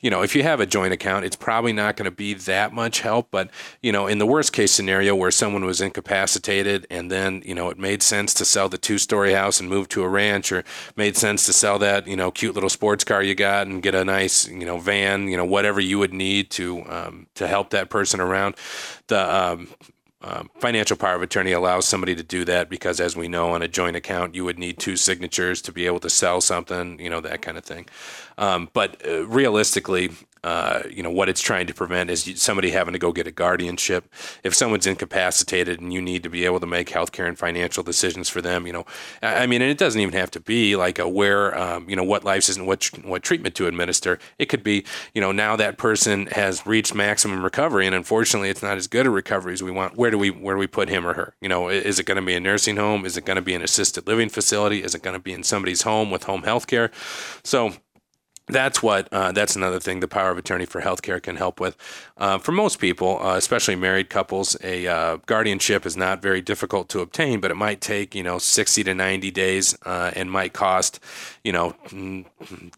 you 0.00 0.10
know, 0.10 0.22
if 0.22 0.36
you 0.36 0.44
have 0.44 0.60
a 0.60 0.66
joint 0.66 0.92
account, 0.92 1.24
it's 1.24 1.36
probably 1.36 1.72
not 1.72 1.96
going 1.96 2.04
to 2.04 2.12
be 2.12 2.34
that 2.34 2.72
much 2.72 3.00
help. 3.00 3.32
But, 3.32 3.50
you 3.82 3.90
know, 3.90 4.06
in 4.06 4.18
the 4.18 4.26
worst 4.26 4.52
case 4.52 4.70
scenario 4.70 5.16
where 5.16 5.32
someone 5.32 5.64
was 5.64 5.80
incapacitated 5.80 6.86
and 6.88 7.10
then, 7.10 7.42
you 7.44 7.54
know, 7.54 7.68
it 7.68 7.78
made 7.78 8.02
sense 8.02 8.32
to 8.34 8.44
sell 8.44 8.68
the 8.68 8.78
two 8.78 8.96
story 8.96 9.32
house 9.32 9.58
and 9.58 9.68
move 9.68 9.88
to 9.88 10.04
a 10.04 10.08
ranch 10.08 10.52
or 10.52 10.62
made 10.96 11.16
sense 11.16 11.44
to 11.46 11.52
sell 11.52 11.80
that, 11.80 12.06
you 12.06 12.16
know, 12.16 12.30
cute 12.30 12.54
little 12.54 12.70
sports 12.70 13.02
car 13.02 13.22
you 13.24 13.34
got 13.34 13.66
and 13.66 13.82
get 13.82 13.94
a 13.96 14.04
nice, 14.04 14.46
you 14.46 14.64
know, 14.64 14.78
van, 14.78 15.26
you 15.26 15.36
know, 15.36 15.44
whatever 15.44 15.80
you 15.80 15.98
would 15.98 16.14
need 16.14 16.50
to, 16.50 16.84
um, 16.88 17.26
to 17.34 17.48
help 17.48 17.70
that 17.70 17.90
person 17.90 18.20
around. 18.20 18.54
The, 19.08 19.34
um, 19.34 19.68
um, 20.20 20.50
financial 20.58 20.96
power 20.96 21.14
of 21.14 21.22
attorney 21.22 21.52
allows 21.52 21.86
somebody 21.86 22.16
to 22.16 22.24
do 22.24 22.44
that 22.44 22.68
because, 22.68 22.98
as 22.98 23.14
we 23.14 23.28
know, 23.28 23.50
on 23.50 23.62
a 23.62 23.68
joint 23.68 23.94
account, 23.94 24.34
you 24.34 24.44
would 24.44 24.58
need 24.58 24.78
two 24.78 24.96
signatures 24.96 25.62
to 25.62 25.72
be 25.72 25.86
able 25.86 26.00
to 26.00 26.10
sell 26.10 26.40
something, 26.40 26.98
you 26.98 27.08
know, 27.08 27.20
that 27.20 27.40
kind 27.40 27.56
of 27.56 27.64
thing. 27.64 27.86
Um, 28.36 28.68
but 28.72 29.00
uh, 29.06 29.26
realistically, 29.28 30.10
uh, 30.48 30.82
you 30.90 31.02
know, 31.02 31.10
what 31.10 31.28
it's 31.28 31.42
trying 31.42 31.66
to 31.66 31.74
prevent 31.74 32.08
is 32.08 32.32
somebody 32.36 32.70
having 32.70 32.94
to 32.94 32.98
go 32.98 33.12
get 33.12 33.26
a 33.26 33.30
guardianship. 33.30 34.10
If 34.42 34.54
someone's 34.54 34.86
incapacitated 34.86 35.78
and 35.78 35.92
you 35.92 36.00
need 36.00 36.22
to 36.22 36.30
be 36.30 36.46
able 36.46 36.58
to 36.60 36.66
make 36.66 36.88
healthcare 36.88 37.28
and 37.28 37.38
financial 37.38 37.82
decisions 37.82 38.30
for 38.30 38.40
them, 38.40 38.66
you 38.66 38.72
know, 38.72 38.86
I 39.20 39.46
mean, 39.46 39.60
and 39.60 39.70
it 39.70 39.76
doesn't 39.76 40.00
even 40.00 40.14
have 40.14 40.30
to 40.30 40.40
be 40.40 40.74
like 40.74 40.98
a 40.98 41.06
where, 41.06 41.56
um, 41.58 41.86
you 41.86 41.94
know, 41.94 42.02
what 42.02 42.24
life 42.24 42.48
isn't 42.48 42.64
what 42.64 42.82
what 43.04 43.22
treatment 43.22 43.56
to 43.56 43.66
administer. 43.66 44.18
It 44.38 44.46
could 44.46 44.62
be, 44.62 44.86
you 45.12 45.20
know, 45.20 45.32
now 45.32 45.54
that 45.56 45.76
person 45.76 46.28
has 46.28 46.66
reached 46.66 46.94
maximum 46.94 47.44
recovery, 47.44 47.84
and 47.84 47.94
unfortunately, 47.94 48.48
it's 48.48 48.62
not 48.62 48.78
as 48.78 48.86
good 48.86 49.06
a 49.06 49.10
recovery 49.10 49.52
as 49.52 49.62
we 49.62 49.70
want. 49.70 49.98
Where 49.98 50.10
do 50.10 50.16
we 50.16 50.30
where 50.30 50.54
do 50.54 50.60
we 50.60 50.66
put 50.66 50.88
him 50.88 51.06
or 51.06 51.12
her? 51.12 51.34
You 51.42 51.50
know, 51.50 51.68
is 51.68 51.98
it 51.98 52.06
going 52.06 52.16
to 52.16 52.24
be 52.24 52.34
a 52.34 52.40
nursing 52.40 52.76
home? 52.76 53.04
Is 53.04 53.18
it 53.18 53.26
going 53.26 53.36
to 53.36 53.42
be 53.42 53.52
an 53.52 53.60
assisted 53.60 54.06
living 54.06 54.30
facility? 54.30 54.82
Is 54.82 54.94
it 54.94 55.02
going 55.02 55.16
to 55.16 55.22
be 55.22 55.34
in 55.34 55.42
somebody's 55.42 55.82
home 55.82 56.10
with 56.10 56.24
home 56.24 56.44
health 56.44 56.66
care? 56.66 56.90
So 57.44 57.74
that's 58.48 58.82
what 58.82 59.08
uh, 59.12 59.32
that's 59.32 59.56
another 59.56 59.80
thing 59.80 60.00
the 60.00 60.08
power 60.08 60.30
of 60.30 60.38
attorney 60.38 60.66
for 60.66 60.80
healthcare 60.80 61.22
can 61.22 61.36
help 61.36 61.60
with. 61.60 61.76
Uh, 62.16 62.38
for 62.38 62.52
most 62.52 62.78
people, 62.78 63.22
uh, 63.22 63.36
especially 63.36 63.76
married 63.76 64.10
couples, 64.10 64.56
a 64.62 64.86
uh, 64.86 65.16
guardianship 65.26 65.84
is 65.86 65.96
not 65.96 66.22
very 66.22 66.40
difficult 66.40 66.88
to 66.88 67.00
obtain, 67.00 67.40
but 67.40 67.50
it 67.50 67.56
might 67.56 67.80
take 67.80 68.14
you 68.14 68.22
know 68.22 68.38
sixty 68.38 68.82
to 68.84 68.94
ninety 68.94 69.30
days 69.30 69.76
uh, 69.84 70.10
and 70.16 70.30
might 70.30 70.52
cost 70.52 71.00
you 71.44 71.52
know 71.52 71.74
mm, 71.88 72.24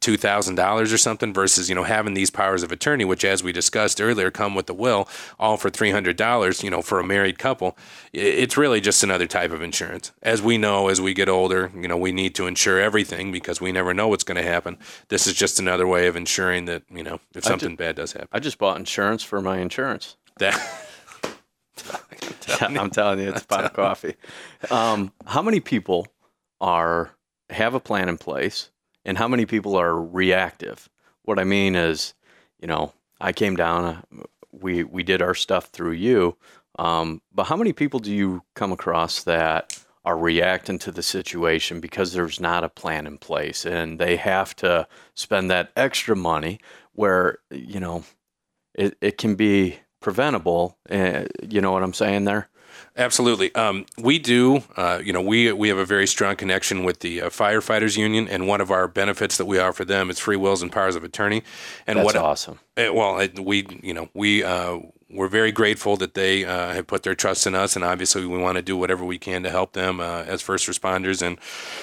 two 0.01 0.17
thousand 0.17 0.57
dollars 0.57 0.93
or 0.93 0.99
something. 0.99 1.33
Versus 1.33 1.69
you 1.69 1.75
know 1.75 1.85
having 1.85 2.15
these 2.15 2.31
powers 2.31 2.63
of 2.63 2.73
attorney, 2.73 3.05
which 3.05 3.25
as 3.25 3.43
we 3.43 3.53
discussed 3.53 4.01
earlier, 4.01 4.31
come 4.31 4.55
with 4.55 4.67
the 4.67 4.75
will, 4.75 5.09
all 5.39 5.57
for 5.57 5.71
three 5.71 5.91
hundred 5.91 6.17
dollars. 6.17 6.63
You 6.63 6.71
know, 6.71 6.83
for 6.83 6.99
a 6.99 7.05
married 7.05 7.39
couple, 7.39 7.79
it's 8.13 8.57
really 8.57 8.81
just 8.81 9.03
another 9.05 9.27
type 9.27 9.53
of 9.53 9.63
insurance. 9.63 10.13
As 10.23 10.43
we 10.43 10.59
know, 10.59 10.89
as 10.89 11.01
we 11.01 11.15
get 11.15 11.29
older, 11.29 11.71
you 11.75 11.87
know, 11.87 11.97
we 11.97 12.13
need 12.13 12.35
to 12.35 12.47
insure 12.47 12.81
everything 12.81 13.31
because 13.31 13.61
we 13.61 13.71
never 13.71 13.95
know 13.95 14.09
what's 14.09 14.25
going 14.25 14.43
to 14.43 14.49
happen. 14.49 14.77
This 15.09 15.27
is 15.27 15.35
just 15.35 15.60
another 15.61 15.87
way 15.87 16.09
of 16.09 16.17
ensuring 16.17 16.65
that 16.65 16.83
you 16.91 17.03
know 17.03 17.21
if 17.35 17.45
something 17.45 17.77
bad 17.77 17.97
does 17.97 18.13
happen. 18.13 18.29
I 18.33 18.41
just 18.41 18.59
bought 18.59 18.77
insurance 18.79 19.23
for 19.23 19.41
my 19.41 19.59
insurance. 19.59 20.17
That 20.39 20.55
I'm 21.81 22.35
telling 22.41 22.75
you, 22.75 22.81
I'm 22.81 22.91
telling 22.91 23.19
you 23.21 23.31
it's 23.31 23.43
a 23.43 23.47
pot 23.47 23.65
of 23.65 23.73
coffee. 23.75 24.17
Um, 24.71 25.13
how 25.27 25.43
many 25.43 25.61
people 25.61 26.07
are 26.61 27.11
have 27.51 27.75
a 27.75 27.81
plan 27.81 28.09
in 28.09 28.19
place, 28.19 28.71
and 29.05 29.19
how 29.19 29.29
many 29.29 29.47
people 29.47 29.77
are 29.77 30.01
reactive? 30.01 30.89
What 31.23 31.39
I 31.39 31.45
mean 31.45 31.75
is, 31.75 32.15
you 32.61 32.67
know, 32.67 32.93
I 33.21 33.33
came 33.33 33.57
down, 33.57 33.85
uh, 33.85 34.23
we 34.51 34.85
we 34.85 35.03
did 35.03 35.23
our 35.23 35.35
stuff 35.35 35.67
through 35.67 35.93
you, 35.93 36.37
um, 36.79 37.21
but 37.33 37.45
how 37.45 37.57
many 37.57 37.73
people 37.73 38.01
do 38.01 38.13
you 38.13 38.43
come 38.55 38.73
across 38.73 39.25
that? 39.25 39.79
Are 40.11 40.19
reacting 40.19 40.77
to 40.77 40.91
the 40.91 41.05
situation 41.05 41.79
because 41.79 42.13
there's 42.13 42.41
not 42.41 42.65
a 42.65 42.69
plan 42.69 43.07
in 43.07 43.17
place 43.17 43.65
and 43.65 44.01
they 44.01 44.17
have 44.17 44.57
to 44.57 44.85
spend 45.15 45.49
that 45.49 45.71
extra 45.77 46.17
money 46.17 46.59
where 46.95 47.39
you 47.53 47.79
know 47.79 48.03
it, 48.75 48.97
it 49.01 49.19
can 49.19 49.37
be 49.37 49.79
preventable 50.01 50.77
uh, 50.91 51.23
you 51.49 51.61
know 51.61 51.71
what 51.71 51.85
i'm 51.85 51.95
saying 51.95 52.25
there 52.25 52.49
Absolutely. 52.97 53.55
Um, 53.55 53.85
we 53.99 54.19
do. 54.19 54.63
Uh, 54.77 55.01
you 55.05 55.13
know, 55.13 55.21
we 55.21 55.53
we 55.53 55.69
have 55.69 55.79
a 55.79 55.85
very 55.85 56.07
strong 56.07 56.37
connection 56.37 56.85
with 56.85 57.01
the 57.01 57.23
uh, 57.23 57.29
firefighters 57.29 57.97
union, 57.97 58.29
and 58.29 58.47
one 58.47 58.61
of 58.61 58.71
our 58.71 58.89
benefits 58.89 59.37
that 59.37 59.47
we 59.47 59.59
offer 59.59 59.85
them 59.85 60.09
is 60.09 60.19
free 60.19 60.37
wills 60.37 60.63
and 60.63 60.73
powers 60.73 60.97
of 60.97 61.05
attorney. 61.05 61.43
And 61.87 61.99
That's 61.99 62.07
what 62.07 62.17
awesome. 62.17 62.59
Uh, 62.77 62.93
well, 62.93 63.27
we 63.41 63.67
you 63.83 63.93
know 63.93 64.09
we 64.15 64.43
uh, 64.43 64.79
we're 65.13 65.29
very 65.29 65.53
grateful 65.53 65.97
that 65.97 66.15
they 66.15 66.45
uh, 66.45 66.73
have 66.73 66.87
put 66.87 67.03
their 67.03 67.15
trust 67.15 67.47
in 67.47 67.55
us, 67.55 67.77
and 67.77 67.85
obviously 67.85 68.25
we 68.27 68.39
want 68.39 68.57
to 68.57 68.63
do 68.63 68.77
whatever 68.77 69.05
we 69.05 69.19
can 69.19 69.43
to 69.43 69.51
help 69.51 69.73
them 69.73 70.01
uh, 70.01 70.23
as 70.23 70.43
first 70.43 70.69
responders 70.69 71.21
and 71.23 71.39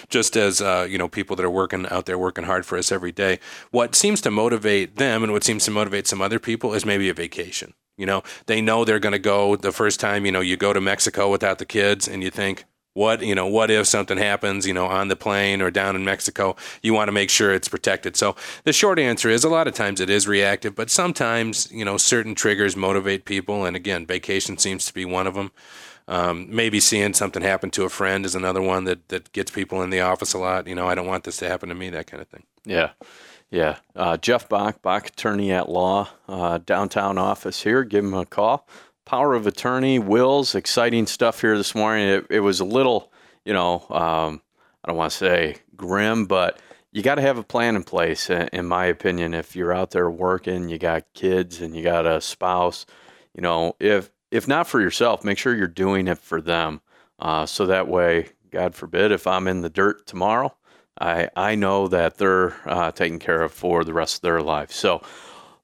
just 0.09 0.37
as 0.37 0.61
uh, 0.61 0.87
you 0.89 0.97
know 0.97 1.07
people 1.07 1.35
that 1.35 1.45
are 1.45 1.49
working 1.49 1.85
out 1.87 2.05
there 2.05 2.17
working 2.17 2.45
hard 2.45 2.65
for 2.65 2.77
us 2.77 2.91
every 2.91 3.11
day. 3.11 3.39
What 3.71 3.95
seems 3.95 4.21
to 4.21 4.31
motivate 4.31 4.95
them 4.95 5.23
and 5.23 5.33
what 5.33 5.43
seems 5.43 5.65
to 5.65 5.71
motivate 5.71 6.07
some 6.07 6.21
other 6.21 6.39
people 6.39 6.73
is 6.73 6.85
maybe 6.85 7.09
a 7.09 7.13
vacation. 7.13 7.73
You 7.97 8.05
know, 8.05 8.23
they 8.45 8.61
know 8.61 8.85
they're 8.85 8.99
going 8.99 9.13
to 9.13 9.19
go 9.19 9.55
the 9.55 9.71
first 9.71 9.99
time. 9.99 10.25
You 10.25 10.31
know, 10.31 10.39
you 10.39 10.55
go 10.55 10.71
to 10.71 10.79
Mexico 10.79 11.31
without 11.31 11.57
the 11.57 11.65
kids, 11.65 12.07
and 12.07 12.23
you 12.23 12.29
think, 12.29 12.65
what 12.97 13.21
you 13.21 13.36
know 13.36 13.45
what 13.45 13.69
if 13.69 13.86
something 13.86 14.17
happens 14.17 14.65
you 14.65 14.73
know 14.73 14.88
on 14.88 15.07
the 15.07 15.15
plane 15.15 15.62
or 15.62 15.69
down 15.69 15.95
in 15.95 16.03
mexico 16.03 16.55
you 16.81 16.95
want 16.95 17.07
to 17.07 17.12
make 17.12 17.29
sure 17.29 17.53
it's 17.53 17.67
protected. 17.67 18.15
So 18.15 18.36
the 18.63 18.73
short 18.73 18.97
answer 18.97 19.29
is 19.29 19.43
a 19.43 19.49
lot 19.49 19.67
of 19.67 19.75
times 19.75 20.01
it 20.01 20.10
is 20.10 20.27
reactive 20.27 20.73
but 20.73 20.89
sometimes 20.89 21.71
you 21.71 21.86
know 21.86 21.97
certain 21.97 22.33
triggers 22.33 22.75
motivate 22.75 23.25
people 23.25 23.65
and 23.65 23.75
again 23.75 24.07
vacation 24.07 24.57
seems 24.57 24.86
to 24.88 24.93
be 24.93 25.05
one 25.05 25.27
of 25.27 25.36
them 25.36 25.51
um, 26.07 26.47
maybe 26.49 26.79
seeing 26.79 27.13
something 27.13 27.43
happen 27.43 27.69
to 27.71 27.83
a 27.83 27.89
friend 27.89 28.25
is 28.25 28.33
another 28.33 28.63
one 28.63 28.86
that 28.86 29.07
that 29.10 29.31
gets 29.31 29.51
people 29.51 29.83
in 29.83 29.91
the 29.91 30.01
office 30.01 30.33
a 30.33 30.39
lot 30.39 30.65
you 30.65 30.73
know 30.73 30.88
i 30.88 30.95
don't 30.95 31.07
want 31.07 31.23
this 31.23 31.38
to 31.38 31.47
happen 31.47 31.69
to 31.69 31.75
me 31.75 31.91
that 31.91 32.07
kind 32.07 32.21
of 32.21 32.27
thing. 32.27 32.43
Yeah. 32.65 32.91
Yeah. 33.51 33.77
Uh, 33.95 34.17
jeff 34.17 34.49
bach 34.49 34.81
bach 34.81 35.10
attorney 35.10 35.51
at 35.51 35.69
law 35.69 36.10
uh, 36.27 36.57
downtown 36.57 37.19
office 37.19 37.62
here. 37.62 37.83
Give 37.83 38.03
him 38.03 38.15
a 38.15 38.25
call 38.25 38.67
power 39.08 39.34
of 39.34 39.48
attorney, 39.48 40.00
wills, 40.00 40.54
exciting 40.54 41.08
stuff 41.08 41.39
here 41.39 41.58
this 41.58 41.74
morning. 41.74 42.10
It, 42.10 42.28
it 42.30 42.39
was 42.41 42.60
a 42.60 42.65
little, 42.65 43.12
you 43.46 43.54
know, 43.54 43.86
um, 43.89 44.41
I 44.84 44.89
don't 44.89 44.98
want 44.98 45.12
to 45.13 45.17
say 45.17 45.56
grim, 45.78 46.26
but 46.26 46.60
you 46.91 47.02
got 47.02 47.15
to 47.15 47.22
have 47.22 47.38
a 47.38 47.43
plan 47.43 47.78
in 47.78 47.84
place, 47.84 48.30
in 48.30 48.65
my 48.65 48.86
opinion. 48.86 49.34
If 49.34 49.56
you're 49.56 49.74
out 49.74 49.91
there 49.91 50.12
working, 50.12 50.67
you 50.67 50.78
got 50.78 51.06
kids 51.13 51.62
and 51.62 51.74
you 51.74 51.84
got 51.84 52.06
a 52.06 52.20
spouse, 52.20 52.86
you 53.34 53.41
know, 53.41 53.76
if 53.80 54.12
if 54.30 54.46
not 54.46 54.67
for 54.67 54.82
yourself, 54.82 55.24
make 55.24 55.38
sure 55.38 55.56
you're 55.56 55.67
doing 55.67 56.10
it 56.10 56.17
for 56.17 56.41
them. 56.41 56.82
Uh, 57.17 57.46
so 57.46 57.65
that 57.65 57.88
way, 57.88 58.28
God 58.52 58.76
forbid, 58.76 59.13
if 59.13 59.26
I'm 59.26 59.48
in 59.48 59.62
the 59.62 59.70
dirt 59.70 60.06
tomorrow, 60.06 60.54
I 61.00 61.30
I 61.34 61.56
know 61.56 61.88
that 61.88 62.17
they're 62.17 62.56
uh, 62.67 62.91
taken 62.91 63.20
care 63.20 63.41
of 63.41 63.54
for 63.54 63.86
the 63.86 63.93
rest 63.93 64.17
of 64.17 64.22
their 64.24 64.41
life. 64.41 64.72
So 64.72 65.02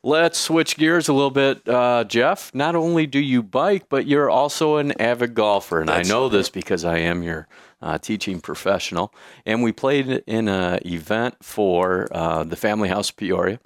Let's 0.05 0.37
switch 0.37 0.75
gears 0.75 1.07
a 1.07 1.13
little 1.13 1.31
bit, 1.31 1.67
uh, 1.67 2.03
Jeff. 2.03 2.53
Not 2.53 2.75
only 2.75 3.07
do 3.07 3.19
you 3.19 3.41
bike, 3.41 3.85
but 3.87 4.05
you're 4.05 4.29
also 4.29 4.75
an 4.75 4.99
avid 5.01 5.33
golfer, 5.33 5.79
and 5.79 5.87
That's 5.87 6.09
I 6.09 6.13
know 6.13 6.27
this 6.27 6.49
because 6.49 6.83
I 6.83 6.97
am 6.97 7.23
your 7.23 7.47
uh, 7.81 7.97
teaching 7.97 8.41
professional. 8.41 9.13
And 9.45 9.63
we 9.63 9.71
played 9.71 10.09
in 10.27 10.49
an 10.49 10.79
event 10.85 11.35
for 11.41 12.09
uh, 12.11 12.43
the 12.43 12.57
Family 12.57 12.89
House 12.89 13.11
Peoria. 13.11 13.61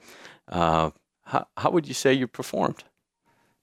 Uh, 0.48 0.92
how, 1.26 1.48
how 1.58 1.72
would 1.72 1.88
you 1.88 1.96
say 1.96 2.14
you 2.14 2.28
performed? 2.28 2.84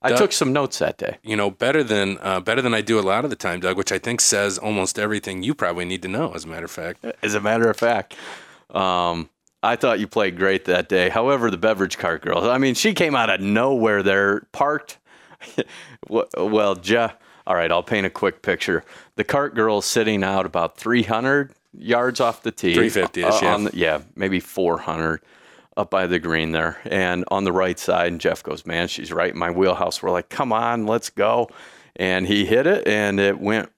I 0.02 0.10
Doug, 0.10 0.18
took 0.18 0.32
some 0.32 0.52
notes 0.52 0.80
that 0.80 0.98
day. 0.98 1.18
You 1.22 1.36
know, 1.36 1.50
better 1.50 1.82
than 1.82 2.18
uh, 2.20 2.40
better 2.40 2.60
than 2.60 2.74
I 2.74 2.82
do 2.82 2.98
a 2.98 3.02
lot 3.02 3.24
of 3.24 3.30
the 3.30 3.36
time, 3.36 3.60
Doug. 3.60 3.78
Which 3.78 3.90
I 3.92 3.98
think 3.98 4.20
says 4.20 4.58
almost 4.58 4.98
everything 4.98 5.42
you 5.42 5.54
probably 5.54 5.84
need 5.84 6.02
to 6.02 6.08
know. 6.08 6.32
As 6.32 6.44
a 6.44 6.48
matter 6.48 6.66
of 6.66 6.70
fact. 6.70 7.04
As 7.22 7.34
a 7.34 7.40
matter 7.40 7.70
of 7.70 7.76
fact, 7.76 8.14
um, 8.70 9.30
I 9.64 9.76
thought 9.76 9.98
you 9.98 10.06
played 10.06 10.36
great 10.36 10.66
that 10.66 10.88
day. 10.88 11.08
However, 11.08 11.50
the 11.50 11.56
beverage 11.56 11.98
cart 11.98 12.22
girl, 12.22 12.50
I 12.50 12.58
mean, 12.58 12.74
she 12.74 12.92
came 12.92 13.14
out 13.16 13.30
of 13.30 13.40
nowhere 13.40 14.02
there, 14.02 14.40
parked. 14.52 14.98
well, 16.08 16.74
Jeff, 16.74 17.16
all 17.46 17.54
right, 17.54 17.70
I'll 17.72 17.82
paint 17.82 18.06
a 18.06 18.10
quick 18.10 18.42
picture. 18.42 18.84
The 19.16 19.24
cart 19.24 19.54
girl 19.54 19.80
sitting 19.80 20.22
out 20.22 20.46
about 20.46 20.76
300 20.76 21.54
yards 21.76 22.20
off 22.20 22.42
the 22.42 22.50
tee. 22.50 22.74
350 22.74 23.22
ish, 23.22 23.26
uh, 23.26 23.38
yeah. 23.42 23.56
The, 23.56 23.70
yeah, 23.74 24.00
maybe 24.14 24.38
400 24.40 25.20
up 25.76 25.90
by 25.90 26.06
the 26.06 26.18
green 26.18 26.52
there. 26.52 26.78
And 26.84 27.24
on 27.28 27.44
the 27.44 27.52
right 27.52 27.78
side, 27.78 28.12
and 28.12 28.20
Jeff 28.20 28.42
goes, 28.42 28.64
Man, 28.66 28.88
she's 28.88 29.12
right 29.12 29.32
in 29.32 29.38
my 29.38 29.50
wheelhouse. 29.50 30.02
We're 30.02 30.10
like, 30.10 30.28
Come 30.28 30.52
on, 30.52 30.86
let's 30.86 31.10
go. 31.10 31.48
And 31.96 32.26
he 32.26 32.44
hit 32.44 32.66
it, 32.66 32.88
and 32.88 33.20
it 33.20 33.38
went. 33.38 33.70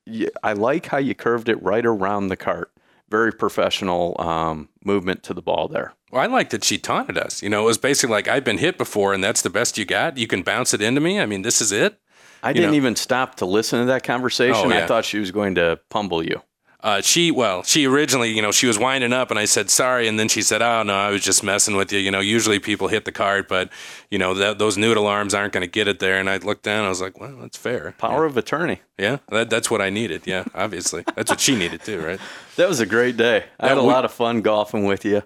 I 0.42 0.54
like 0.54 0.86
how 0.86 0.96
you 0.96 1.14
curved 1.14 1.50
it 1.50 1.62
right 1.62 1.84
around 1.84 2.28
the 2.28 2.36
cart 2.36 2.72
very 3.08 3.32
professional 3.32 4.16
um, 4.20 4.68
movement 4.84 5.22
to 5.24 5.34
the 5.34 5.42
ball 5.42 5.68
there. 5.68 5.94
Well, 6.10 6.22
I 6.22 6.26
like 6.26 6.50
that 6.50 6.64
she 6.64 6.78
taunted 6.78 7.18
us. 7.18 7.42
You 7.42 7.48
know, 7.48 7.62
it 7.62 7.66
was 7.66 7.78
basically 7.78 8.12
like 8.14 8.28
I've 8.28 8.44
been 8.44 8.58
hit 8.58 8.78
before, 8.78 9.12
and 9.12 9.22
that's 9.22 9.42
the 9.42 9.50
best 9.50 9.78
you 9.78 9.84
got. 9.84 10.16
You 10.16 10.26
can 10.26 10.42
bounce 10.42 10.72
it 10.74 10.80
into 10.80 11.00
me. 11.00 11.20
I 11.20 11.26
mean, 11.26 11.42
this 11.42 11.60
is 11.60 11.72
it. 11.72 11.98
I 12.42 12.50
you 12.50 12.54
didn't 12.54 12.70
know. 12.72 12.76
even 12.76 12.96
stop 12.96 13.36
to 13.36 13.46
listen 13.46 13.80
to 13.80 13.86
that 13.86 14.02
conversation. 14.04 14.54
Oh, 14.54 14.68
yeah. 14.68 14.84
I 14.84 14.86
thought 14.86 15.04
she 15.04 15.18
was 15.18 15.30
going 15.30 15.56
to 15.56 15.80
pummel 15.88 16.22
you. 16.22 16.42
Uh, 16.86 17.00
she 17.00 17.32
well, 17.32 17.64
she 17.64 17.84
originally, 17.84 18.30
you 18.30 18.40
know, 18.40 18.52
she 18.52 18.68
was 18.68 18.78
winding 18.78 19.12
up, 19.12 19.32
and 19.32 19.40
I 19.40 19.44
said 19.44 19.70
sorry, 19.70 20.06
and 20.06 20.20
then 20.20 20.28
she 20.28 20.40
said, 20.40 20.62
"Oh 20.62 20.84
no, 20.84 20.94
I 20.94 21.10
was 21.10 21.20
just 21.20 21.42
messing 21.42 21.74
with 21.74 21.92
you." 21.92 21.98
You 21.98 22.12
know, 22.12 22.20
usually 22.20 22.60
people 22.60 22.86
hit 22.86 23.04
the 23.04 23.10
cart, 23.10 23.48
but 23.48 23.70
you 24.08 24.18
know, 24.18 24.54
those 24.54 24.78
noodle 24.78 25.08
arms 25.08 25.34
aren't 25.34 25.52
going 25.52 25.62
to 25.62 25.70
get 25.70 25.88
it 25.88 25.98
there. 25.98 26.16
And 26.16 26.30
I 26.30 26.36
looked 26.36 26.62
down, 26.62 26.84
I 26.84 26.88
was 26.88 27.00
like, 27.00 27.18
"Well, 27.18 27.38
that's 27.40 27.56
fair." 27.56 27.92
Power 27.98 28.22
yeah. 28.24 28.30
of 28.30 28.36
attorney. 28.36 28.82
Yeah, 29.00 29.18
that, 29.30 29.50
that's 29.50 29.68
what 29.68 29.82
I 29.82 29.90
needed. 29.90 30.28
Yeah, 30.28 30.44
obviously, 30.54 31.02
that's 31.16 31.28
what 31.28 31.40
she 31.40 31.56
needed 31.56 31.82
too, 31.82 32.00
right? 32.00 32.20
That 32.54 32.68
was 32.68 32.78
a 32.78 32.86
great 32.86 33.16
day. 33.16 33.46
I 33.58 33.66
had 33.66 33.78
a 33.78 33.82
we, 33.82 33.88
lot 33.88 34.04
of 34.04 34.12
fun 34.12 34.40
golfing 34.40 34.84
with 34.84 35.04
you. 35.04 35.22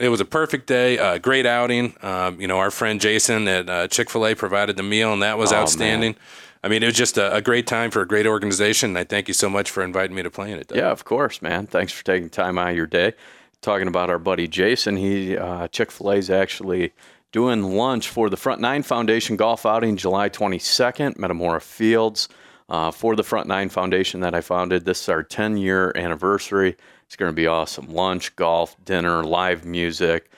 It 0.00 0.08
was 0.08 0.20
a 0.20 0.24
perfect 0.24 0.66
day, 0.66 0.98
uh, 0.98 1.18
great 1.18 1.46
outing. 1.46 1.94
Um, 2.02 2.40
you 2.40 2.48
know, 2.48 2.58
our 2.58 2.72
friend 2.72 3.00
Jason 3.00 3.46
at 3.46 3.70
uh, 3.70 3.86
Chick 3.86 4.10
Fil 4.10 4.26
A 4.26 4.34
provided 4.34 4.76
the 4.76 4.82
meal, 4.82 5.12
and 5.12 5.22
that 5.22 5.38
was 5.38 5.52
oh, 5.52 5.58
outstanding. 5.58 6.14
Man. 6.14 6.20
I 6.64 6.68
mean, 6.68 6.82
it 6.82 6.86
was 6.86 6.94
just 6.94 7.18
a, 7.18 7.34
a, 7.34 7.42
great 7.42 7.66
time 7.66 7.90
for 7.90 8.00
a 8.00 8.08
great 8.08 8.26
organization. 8.26 8.92
And 8.92 8.98
I 8.98 9.04
thank 9.04 9.28
you 9.28 9.34
so 9.34 9.50
much 9.50 9.70
for 9.70 9.82
inviting 9.82 10.16
me 10.16 10.22
to 10.22 10.30
play 10.30 10.50
in 10.50 10.58
it. 10.58 10.68
Doug. 10.68 10.78
Yeah, 10.78 10.90
of 10.90 11.04
course, 11.04 11.42
man. 11.42 11.66
Thanks 11.66 11.92
for 11.92 12.02
taking 12.02 12.30
time 12.30 12.56
out 12.56 12.70
of 12.70 12.76
your 12.76 12.86
day. 12.86 13.12
Talking 13.60 13.86
about 13.86 14.08
our 14.08 14.18
buddy 14.18 14.48
Jason, 14.48 14.96
he 14.96 15.36
uh, 15.36 15.68
Chick 15.68 15.90
Fil 15.90 16.12
A 16.12 16.16
is 16.16 16.30
actually 16.30 16.94
doing 17.32 17.76
lunch 17.76 18.08
for 18.08 18.30
the 18.30 18.38
Front 18.38 18.62
Nine 18.62 18.82
Foundation 18.82 19.36
golf 19.36 19.66
outing 19.66 19.98
July 19.98 20.30
22nd, 20.30 21.18
Metamora 21.18 21.60
Fields. 21.60 22.30
Uh, 22.70 22.90
for 22.90 23.14
the 23.14 23.22
Front 23.22 23.46
Nine 23.46 23.68
Foundation 23.68 24.20
that 24.20 24.34
I 24.34 24.40
founded, 24.40 24.86
this 24.86 25.02
is 25.02 25.08
our 25.10 25.22
10 25.22 25.58
year 25.58 25.92
anniversary. 25.94 26.76
It's 27.04 27.16
going 27.16 27.30
to 27.30 27.36
be 27.36 27.46
awesome. 27.46 27.92
Lunch, 27.92 28.34
golf, 28.36 28.74
dinner, 28.86 29.22
live 29.22 29.66
music, 29.66 30.30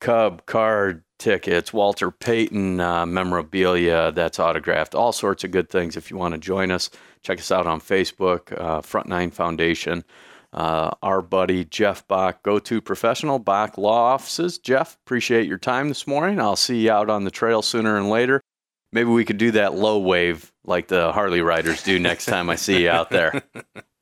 Cub 0.00 0.46
card 0.46 1.02
tickets, 1.18 1.72
Walter 1.72 2.10
Payton 2.10 2.80
uh, 2.80 3.06
memorabilia 3.06 4.12
that's 4.12 4.38
autographed, 4.38 4.94
all 4.94 5.12
sorts 5.12 5.44
of 5.44 5.50
good 5.50 5.70
things. 5.70 5.96
If 5.96 6.10
you 6.10 6.16
want 6.16 6.34
to 6.34 6.38
join 6.38 6.70
us, 6.70 6.90
check 7.22 7.38
us 7.38 7.50
out 7.50 7.66
on 7.66 7.80
Facebook, 7.80 8.58
uh, 8.60 8.82
Front 8.82 9.08
Nine 9.08 9.30
Foundation. 9.30 10.04
Uh, 10.52 10.90
our 11.02 11.20
buddy 11.22 11.64
Jeff 11.64 12.06
Bach, 12.08 12.42
go 12.42 12.58
to 12.58 12.80
professional 12.80 13.38
Bach 13.38 13.76
Law 13.76 14.12
Offices. 14.12 14.58
Jeff, 14.58 14.96
appreciate 15.04 15.46
your 15.46 15.58
time 15.58 15.88
this 15.88 16.06
morning. 16.06 16.40
I'll 16.40 16.56
see 16.56 16.84
you 16.84 16.90
out 16.90 17.10
on 17.10 17.24
the 17.24 17.30
trail 17.30 17.62
sooner 17.62 17.96
and 17.96 18.08
later. 18.08 18.40
Maybe 18.92 19.10
we 19.10 19.24
could 19.24 19.38
do 19.38 19.50
that 19.52 19.74
low 19.74 19.98
wave 19.98 20.52
like 20.64 20.88
the 20.88 21.12
Harley 21.12 21.42
riders 21.42 21.82
do 21.82 21.98
next 21.98 22.26
time 22.26 22.48
I 22.48 22.54
see 22.54 22.84
you 22.84 22.90
out 22.90 23.10
there. 23.10 23.42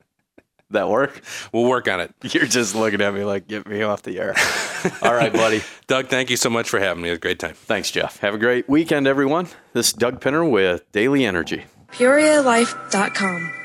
That 0.75 0.89
work? 0.89 1.23
We'll 1.53 1.65
work 1.65 1.89
on 1.89 2.01
it. 2.01 2.15
You're 2.35 2.47
just 2.47 2.75
looking 2.75 3.01
at 3.01 3.15
me 3.15 3.25
like, 3.25 3.49
get 3.49 3.67
me 3.67 3.83
off 3.83 4.03
the 4.03 4.19
air. 4.19 4.35
All 5.03 5.15
right, 5.15 5.33
buddy. 5.33 5.63
Doug, 5.87 6.09
thank 6.09 6.31
you 6.31 6.37
so 6.37 6.51
much 6.51 6.69
for 6.69 6.79
having 6.79 7.03
me. 7.03 7.09
It 7.09 7.13
was 7.13 7.19
a 7.19 7.21
great 7.21 7.39
time. 7.39 7.55
Thanks, 7.55 7.91
Jeff. 7.91 8.19
Have 8.19 8.35
a 8.35 8.39
great 8.39 8.69
weekend, 8.69 9.07
everyone. 9.07 9.49
This 9.73 9.89
is 9.89 9.93
Doug 9.95 10.21
Pinner 10.21 10.45
with 10.45 10.91
Daily 10.93 11.25
Energy. 11.25 11.65
PeoriaLife.com. 11.93 13.64